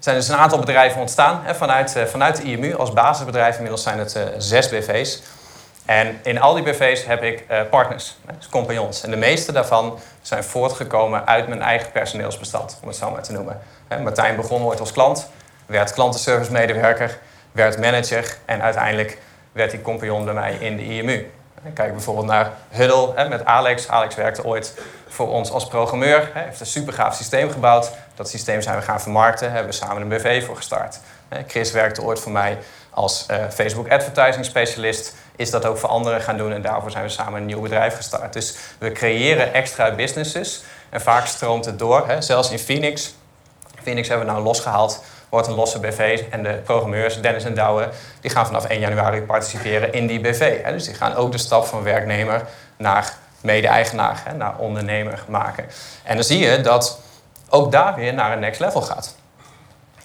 [0.00, 3.54] Zijn dus een aantal bedrijven ontstaan hè, vanuit, uh, vanuit de IMU als basisbedrijf.
[3.54, 5.22] Inmiddels zijn het uh, zes BV's.
[5.84, 9.02] En in al die BV's heb ik uh, partners, dus compagnons.
[9.02, 13.32] En de meeste daarvan zijn voortgekomen uit mijn eigen personeelsbestand, om het zo maar te
[13.32, 13.60] noemen.
[14.02, 15.30] Martijn begon ooit als klant,
[15.66, 17.18] werd klantenservice medewerker,
[17.52, 19.18] werd manager en uiteindelijk
[19.52, 21.30] werd hij compagnon bij mij in de IMU.
[21.74, 23.88] Kijk bijvoorbeeld naar Huddle met Alex.
[23.88, 24.74] Alex werkte ooit
[25.08, 26.30] voor ons als programmeur.
[26.34, 27.90] Heeft een super gaaf systeem gebouwd.
[28.20, 29.52] Dat systeem zijn we gaan vermarkten.
[29.52, 30.98] Hebben we samen een BV voor gestart.
[31.46, 32.58] Chris werkte ooit voor mij
[32.90, 36.52] als eh, Facebook advertising specialist is dat ook voor anderen gaan doen.
[36.52, 38.32] En daarvoor zijn we samen een nieuw bedrijf gestart.
[38.32, 40.62] Dus we creëren extra businesses.
[40.90, 42.06] En vaak stroomt het door.
[42.18, 43.14] Zelfs in Phoenix.
[43.82, 45.04] Phoenix hebben we nou losgehaald.
[45.28, 46.24] Wordt een losse BV.
[46.30, 47.88] En de programmeurs, Dennis en Douwe,
[48.20, 50.64] die gaan vanaf 1 januari participeren in die BV.
[50.72, 52.46] Dus die gaan ook de stap van werknemer
[52.76, 55.64] naar mede-eigenaar, naar ondernemer maken.
[56.02, 56.98] En dan zie je dat
[57.50, 59.14] ook daar weer naar een next level gaat.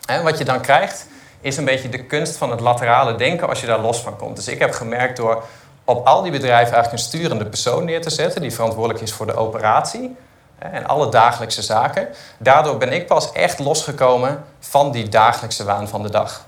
[0.05, 1.07] En wat je dan krijgt,
[1.41, 4.35] is een beetje de kunst van het laterale denken als je daar los van komt.
[4.35, 5.43] Dus ik heb gemerkt door
[5.83, 9.25] op al die bedrijven eigenlijk een sturende persoon neer te zetten, die verantwoordelijk is voor
[9.25, 10.15] de operatie
[10.59, 12.07] en alle dagelijkse zaken.
[12.37, 16.45] Daardoor ben ik pas echt losgekomen van die dagelijkse waan van de dag.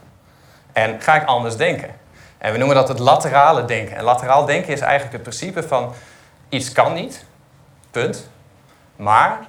[0.73, 1.89] En ga ik anders denken.
[2.37, 3.97] En we noemen dat het laterale denken.
[3.97, 5.93] En lateraal denken is eigenlijk het principe van
[6.49, 7.25] iets kan niet,
[7.91, 8.29] punt.
[8.95, 9.39] Maar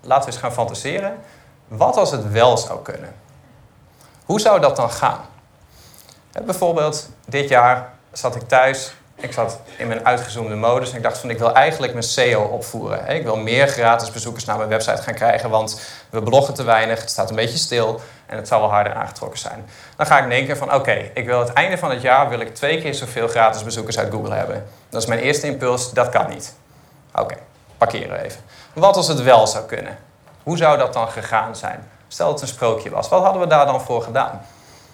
[0.00, 1.18] laten we eens gaan fantaseren.
[1.68, 3.14] Wat als het wel zou kunnen?
[4.24, 5.20] Hoe zou dat dan gaan?
[6.44, 8.92] Bijvoorbeeld, dit jaar zat ik thuis.
[9.20, 12.42] Ik zat in mijn uitgezoomde modus en ik dacht van ik wil eigenlijk mijn SEO
[12.42, 13.08] opvoeren.
[13.08, 15.80] Ik wil meer gratis bezoekers naar mijn website gaan krijgen, want
[16.10, 19.38] we bloggen te weinig, het staat een beetje stil en het zal wel harder aangetrokken
[19.38, 19.66] zijn.
[19.96, 22.54] Dan ga ik denken van oké, ik wil het einde van het jaar wil ik
[22.54, 24.66] twee keer zoveel gratis bezoekers uit Google hebben.
[24.88, 26.54] Dat is mijn eerste impuls, dat kan niet.
[27.14, 27.36] Oké,
[27.78, 28.40] parkeren we even.
[28.72, 29.98] Wat als het wel zou kunnen?
[30.42, 31.88] Hoe zou dat dan gegaan zijn?
[32.08, 33.08] Stel dat het een sprookje was.
[33.08, 34.40] Wat hadden we daar dan voor gedaan?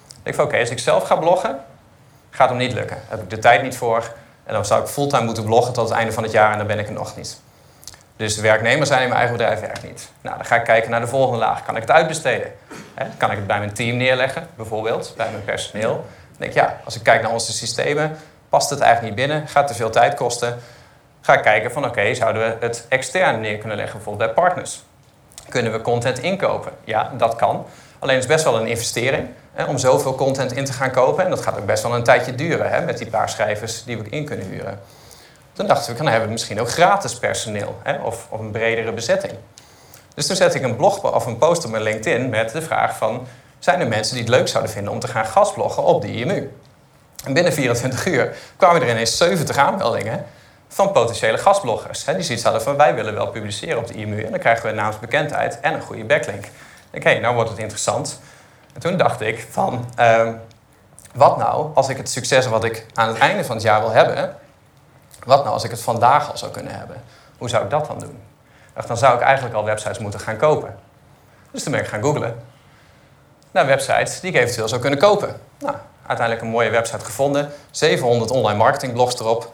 [0.07, 1.59] Ik denk van oké, als ik zelf ga bloggen,
[2.29, 2.95] gaat hem niet lukken.
[2.95, 4.11] Daar heb ik de tijd niet voor.
[4.43, 6.67] En dan zou ik fulltime moeten bloggen tot het einde van het jaar en dan
[6.67, 7.39] ben ik er nog niet.
[8.15, 10.09] Dus de werknemer zijn in mijn eigen bedrijf werkt niet.
[10.21, 11.65] Nou, dan ga ik kijken naar de volgende laag.
[11.65, 12.51] Kan ik het uitbesteden?
[13.17, 15.93] Kan ik het bij mijn team neerleggen, bijvoorbeeld, bij mijn personeel?
[15.93, 18.17] Dan denk ik, ja, als ik kijk naar onze systemen,
[18.49, 20.59] past het eigenlijk niet binnen, gaat te veel tijd kosten.
[21.25, 24.83] Ga ik kijken van, oké, zouden we het extern neer kunnen leggen, bijvoorbeeld bij partners?
[25.49, 26.71] Kunnen we content inkopen?
[26.83, 27.65] Ja, dat kan.
[27.99, 31.23] Alleen het is best wel een investering hè, om zoveel content in te gaan kopen.
[31.23, 33.97] En dat gaat ook best wel een tijdje duren hè, met die paar schrijvers die
[33.97, 34.79] we in kunnen huren.
[35.53, 38.91] Toen dachten we, dan hebben we misschien ook gratis personeel hè, of, of een bredere
[38.91, 39.33] bezetting.
[40.15, 42.97] Dus toen zette ik een blog of een post op mijn LinkedIn met de vraag
[42.97, 43.27] van...
[43.59, 46.51] zijn er mensen die het leuk zouden vinden om te gaan gastbloggen op de IMU?
[47.25, 50.25] En binnen 24 uur kwamen er ineens 70 aanmeldingen
[50.67, 52.05] van potentiële gastbloggers.
[52.05, 54.23] Hè, die zoiets hadden van wij willen wel publiceren op de IMU.
[54.23, 56.45] En dan krijgen we naamsbekendheid en een goede backlink.
[56.91, 58.19] Hé, nou wordt het interessant.
[58.73, 60.33] En toen dacht ik van, ehm,
[61.13, 63.91] wat nou als ik het succes wat ik aan het einde van het jaar wil
[63.91, 64.35] hebben...
[65.25, 67.03] wat nou als ik het vandaag al zou kunnen hebben?
[67.37, 68.19] Hoe zou ik dat dan doen?
[68.73, 70.75] Dacht, dan zou ik eigenlijk al websites moeten gaan kopen.
[71.51, 72.35] Dus toen ben ik gaan googlen
[73.51, 75.39] naar websites die ik eventueel zou kunnen kopen.
[75.59, 77.51] Nou, uiteindelijk een mooie website gevonden.
[77.71, 79.51] 700 online marketingblogs erop.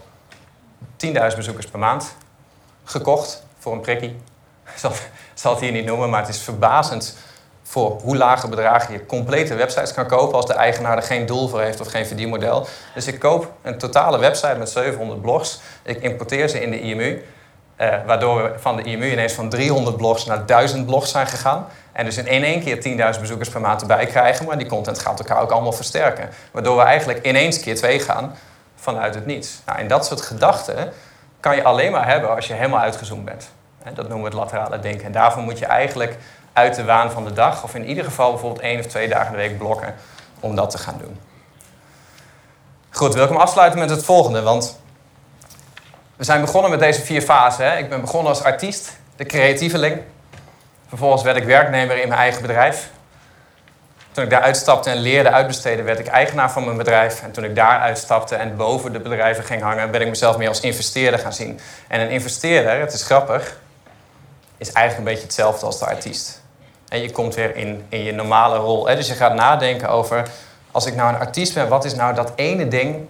[1.05, 2.15] 10.000 bezoekers per maand.
[2.83, 4.09] Gekocht voor een prikkie.
[4.73, 4.77] Ik
[5.33, 7.17] zal, het hier niet noemen, maar het is verbazend
[7.63, 11.47] voor hoe lage bedragen je complete websites kan kopen als de eigenaar er geen doel
[11.47, 12.67] voor heeft of geen verdienmodel.
[12.93, 15.59] Dus ik koop een totale website met 700 blogs.
[15.83, 17.23] Ik importeer ze in de IMU.
[17.75, 21.67] eh, waardoor we van de IMU ineens van 300 blogs naar 1000 blogs zijn gegaan.
[21.91, 22.81] En dus in één keer
[23.13, 24.45] 10.000 bezoekers per maand erbij krijgen.
[24.45, 26.29] Maar die content gaat elkaar ook allemaal versterken.
[26.51, 28.35] Waardoor we eigenlijk ineens keer twee gaan
[28.81, 29.61] vanuit het niets.
[29.65, 30.93] Nou, en dat soort gedachten
[31.39, 33.49] kan je alleen maar hebben als je helemaal uitgezoomd bent.
[33.83, 35.05] Dat noemen we het laterale denken.
[35.05, 36.17] En daarvoor moet je eigenlijk
[36.53, 39.25] uit de waan van de dag, of in ieder geval bijvoorbeeld één of twee dagen
[39.25, 39.95] in de week blokken
[40.39, 41.19] om dat te gaan doen.
[42.89, 44.79] Goed, wil ik hem afsluiten met het volgende, want
[46.15, 47.77] we zijn begonnen met deze vier fasen.
[47.77, 50.01] Ik ben begonnen als artiest, de creatieveling.
[50.87, 52.89] Vervolgens werd ik werknemer in mijn eigen bedrijf.
[54.11, 57.21] Toen ik daar uitstapte en leerde uitbesteden, werd ik eigenaar van mijn bedrijf.
[57.23, 60.47] En toen ik daar uitstapte en boven de bedrijven ging hangen, ben ik mezelf meer
[60.47, 61.59] als investeerder gaan zien.
[61.87, 63.57] En een investeerder, het is grappig,
[64.57, 66.41] is eigenlijk een beetje hetzelfde als de artiest.
[66.87, 68.87] En je komt weer in, in je normale rol.
[68.87, 68.95] Hè?
[68.95, 70.27] Dus je gaat nadenken over,
[70.71, 73.07] als ik nou een artiest ben, wat is nou dat ene ding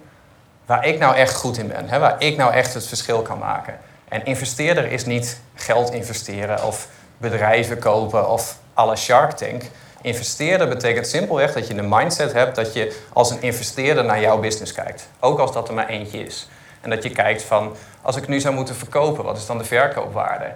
[0.66, 1.88] waar ik nou echt goed in ben?
[1.88, 1.98] Hè?
[1.98, 3.78] Waar ik nou echt het verschil kan maken?
[4.08, 9.62] En investeerder is niet geld investeren of bedrijven kopen of alle Shark Tank.
[10.02, 14.38] Investeerder betekent simpelweg dat je de mindset hebt dat je als een investeerder naar jouw
[14.38, 15.08] business kijkt.
[15.20, 16.48] Ook als dat er maar eentje is.
[16.80, 19.64] En dat je kijkt van, als ik nu zou moeten verkopen, wat is dan de
[19.64, 20.54] verkoopwaarde?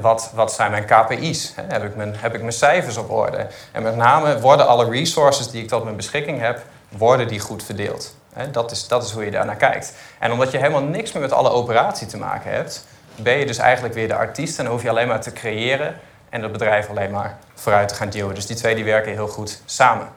[0.00, 1.52] Wat, wat zijn mijn KPI's?
[1.56, 3.46] Heb, ik mijn, heb ik mijn cijfers op orde?
[3.72, 7.64] En met name worden alle resources die ik tot mijn beschikking heb, worden die goed
[7.64, 8.14] verdeeld?
[8.50, 9.92] Dat, is, dat is hoe je daarnaar kijkt.
[10.18, 12.86] En omdat je helemaal niks meer met alle operatie te maken hebt,
[13.16, 15.94] ben je dus eigenlijk weer de artiest en hoef je alleen maar te creëren
[16.28, 18.34] en het bedrijf alleen maar vooruit te gaan duwen.
[18.34, 20.08] Dus die twee die werken heel goed samen.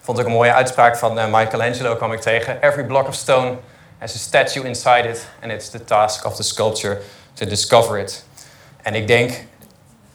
[0.00, 2.62] Vond ik een mooie uitspraak van uh, Michelangelo, kwam ik tegen.
[2.62, 3.56] Every block of stone
[3.98, 7.00] has a statue inside it, and it's the task of the sculpture
[7.34, 8.24] to discover it.
[8.82, 9.32] En ik denk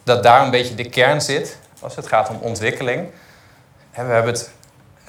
[0.03, 3.09] dat daar een beetje de kern zit als het gaat om ontwikkeling.
[3.91, 4.51] En we hebben het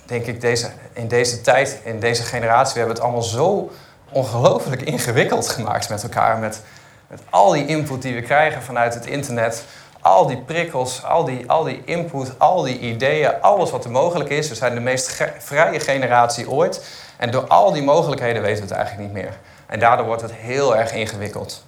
[0.06, 3.70] denk ik, deze, in deze tijd, in deze generatie, we hebben het allemaal zo
[4.10, 6.38] ongelooflijk ingewikkeld gemaakt met elkaar.
[6.38, 6.62] Met,
[7.08, 9.64] met al die input die we krijgen vanuit het internet.
[10.00, 14.30] Al die prikkels, al die, al die input, al die ideeën, alles wat er mogelijk
[14.30, 14.48] is.
[14.48, 16.88] We zijn de meest vrije generatie ooit.
[17.16, 19.36] En door al die mogelijkheden weten we het eigenlijk niet meer.
[19.66, 21.64] En daardoor wordt het heel erg ingewikkeld.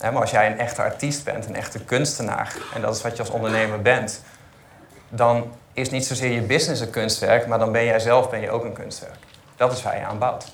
[0.00, 3.22] Maar als jij een echte artiest bent, een echte kunstenaar, en dat is wat je
[3.22, 4.22] als ondernemer bent,
[5.08, 8.50] dan is niet zozeer je business een kunstwerk, maar dan ben jij zelf ben je
[8.50, 9.18] ook een kunstwerk.
[9.56, 10.52] Dat is waar je aan bouwt.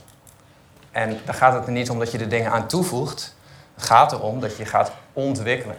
[0.91, 3.35] En dan gaat het er niet om dat je er dingen aan toevoegt.
[3.81, 5.77] Gaat erom dat je gaat ontwikkelen.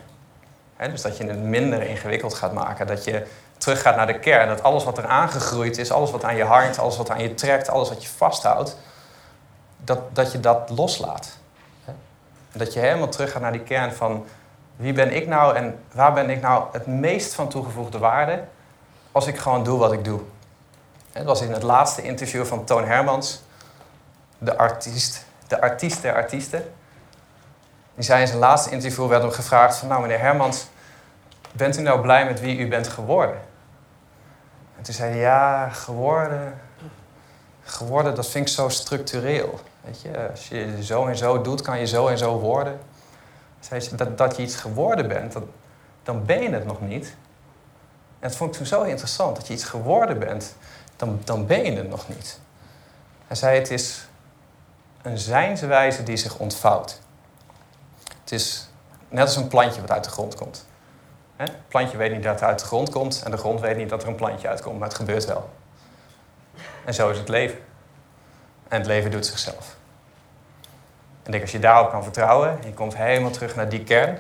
[0.78, 2.88] Dus dat je het minder ingewikkeld gaat maken.
[2.88, 3.28] Dat je
[3.58, 4.48] teruggaat naar de kern.
[4.48, 7.34] Dat alles wat er aangegroeid is, alles wat aan je hangt, alles wat aan je
[7.34, 8.78] trekt, alles wat je vasthoudt,
[9.78, 11.38] dat, dat je dat loslaat.
[12.52, 14.26] Dat je helemaal teruggaat naar die kern van
[14.76, 18.44] wie ben ik nou en waar ben ik nou het meest van toegevoegde waarde
[19.12, 20.20] als ik gewoon doe wat ik doe.
[21.12, 23.42] Het was in het laatste interview van Toon Hermans,
[24.38, 26.74] de artiest, de artiest der artiesten.
[27.96, 29.88] Die zei in zijn laatste interview, werd hem gevraagd van...
[29.88, 30.68] nou meneer Hermans,
[31.52, 33.40] bent u nou blij met wie u bent geworden?
[34.78, 36.62] En toen zei hij, ja, geworden...
[37.64, 39.60] Geworden, dat vind ik zo structureel.
[39.82, 42.80] Weet je, als je zo en zo doet, kan je zo en zo worden.
[43.60, 45.44] Zei ze, dat, dat je iets geworden bent, dat,
[46.04, 47.16] dan ben je het nog niet.
[48.20, 49.36] En dat vond ik toen zo interessant.
[49.36, 50.56] Dat je iets geworden bent,
[50.96, 52.40] dan, dan ben je het nog niet.
[53.28, 54.08] Hij zei, het is
[55.02, 57.00] een zijnswijze die zich ontvouwt.
[58.32, 58.68] Het is
[59.10, 60.66] net als een plantje wat uit de grond komt.
[61.36, 63.90] Het plantje weet niet dat het uit de grond komt en de grond weet niet
[63.90, 65.50] dat er een plantje uitkomt, maar het gebeurt wel.
[66.86, 67.60] En zo is het leven.
[68.68, 69.76] En het leven doet zichzelf.
[71.24, 74.20] En denk, als je daarop kan vertrouwen en je komt helemaal terug naar die kern,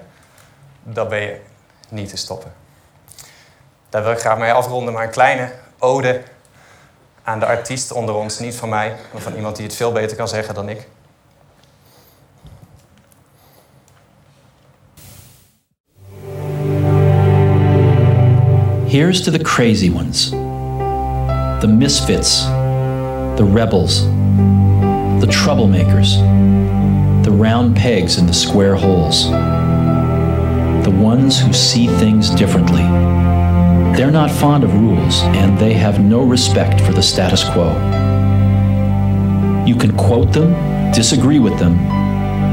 [0.83, 1.41] dan ben je
[1.89, 2.53] niet te stoppen.
[3.89, 6.23] Daar wil ik graag mee afronden, maar een kleine ode
[7.23, 8.39] aan de artiest onder ons.
[8.39, 10.87] Niet van mij, maar van iemand die het veel beter kan zeggen dan ik.
[18.91, 24.03] Here's to the crazy ones, the misfits, the rebels,
[25.21, 26.17] the troublemakers,
[27.23, 29.31] the round pegs in the square holes,
[30.83, 32.81] the ones who see things differently.
[33.95, 37.69] They're not fond of rules and they have no respect for the status quo.
[39.65, 40.51] You can quote them,
[40.91, 41.77] disagree with them,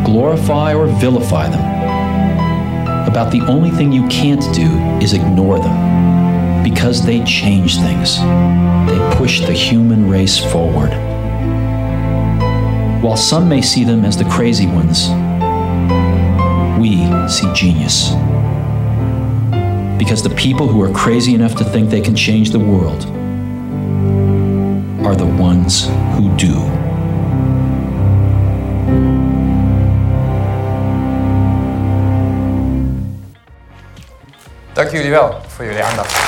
[0.05, 3.09] glorify or vilify them.
[3.09, 4.69] About the only thing you can't do
[5.03, 5.88] is ignore them
[6.71, 8.19] because they change things.
[8.19, 10.91] They push the human race forward.
[13.03, 15.09] While some may see them as the crazy ones,
[16.79, 16.91] we
[17.27, 18.11] see genius.
[19.99, 23.07] Because the people who are crazy enough to think they can change the world
[25.07, 26.55] are the ones who do.
[34.75, 36.28] Dank jullie wel voor jullie aandacht.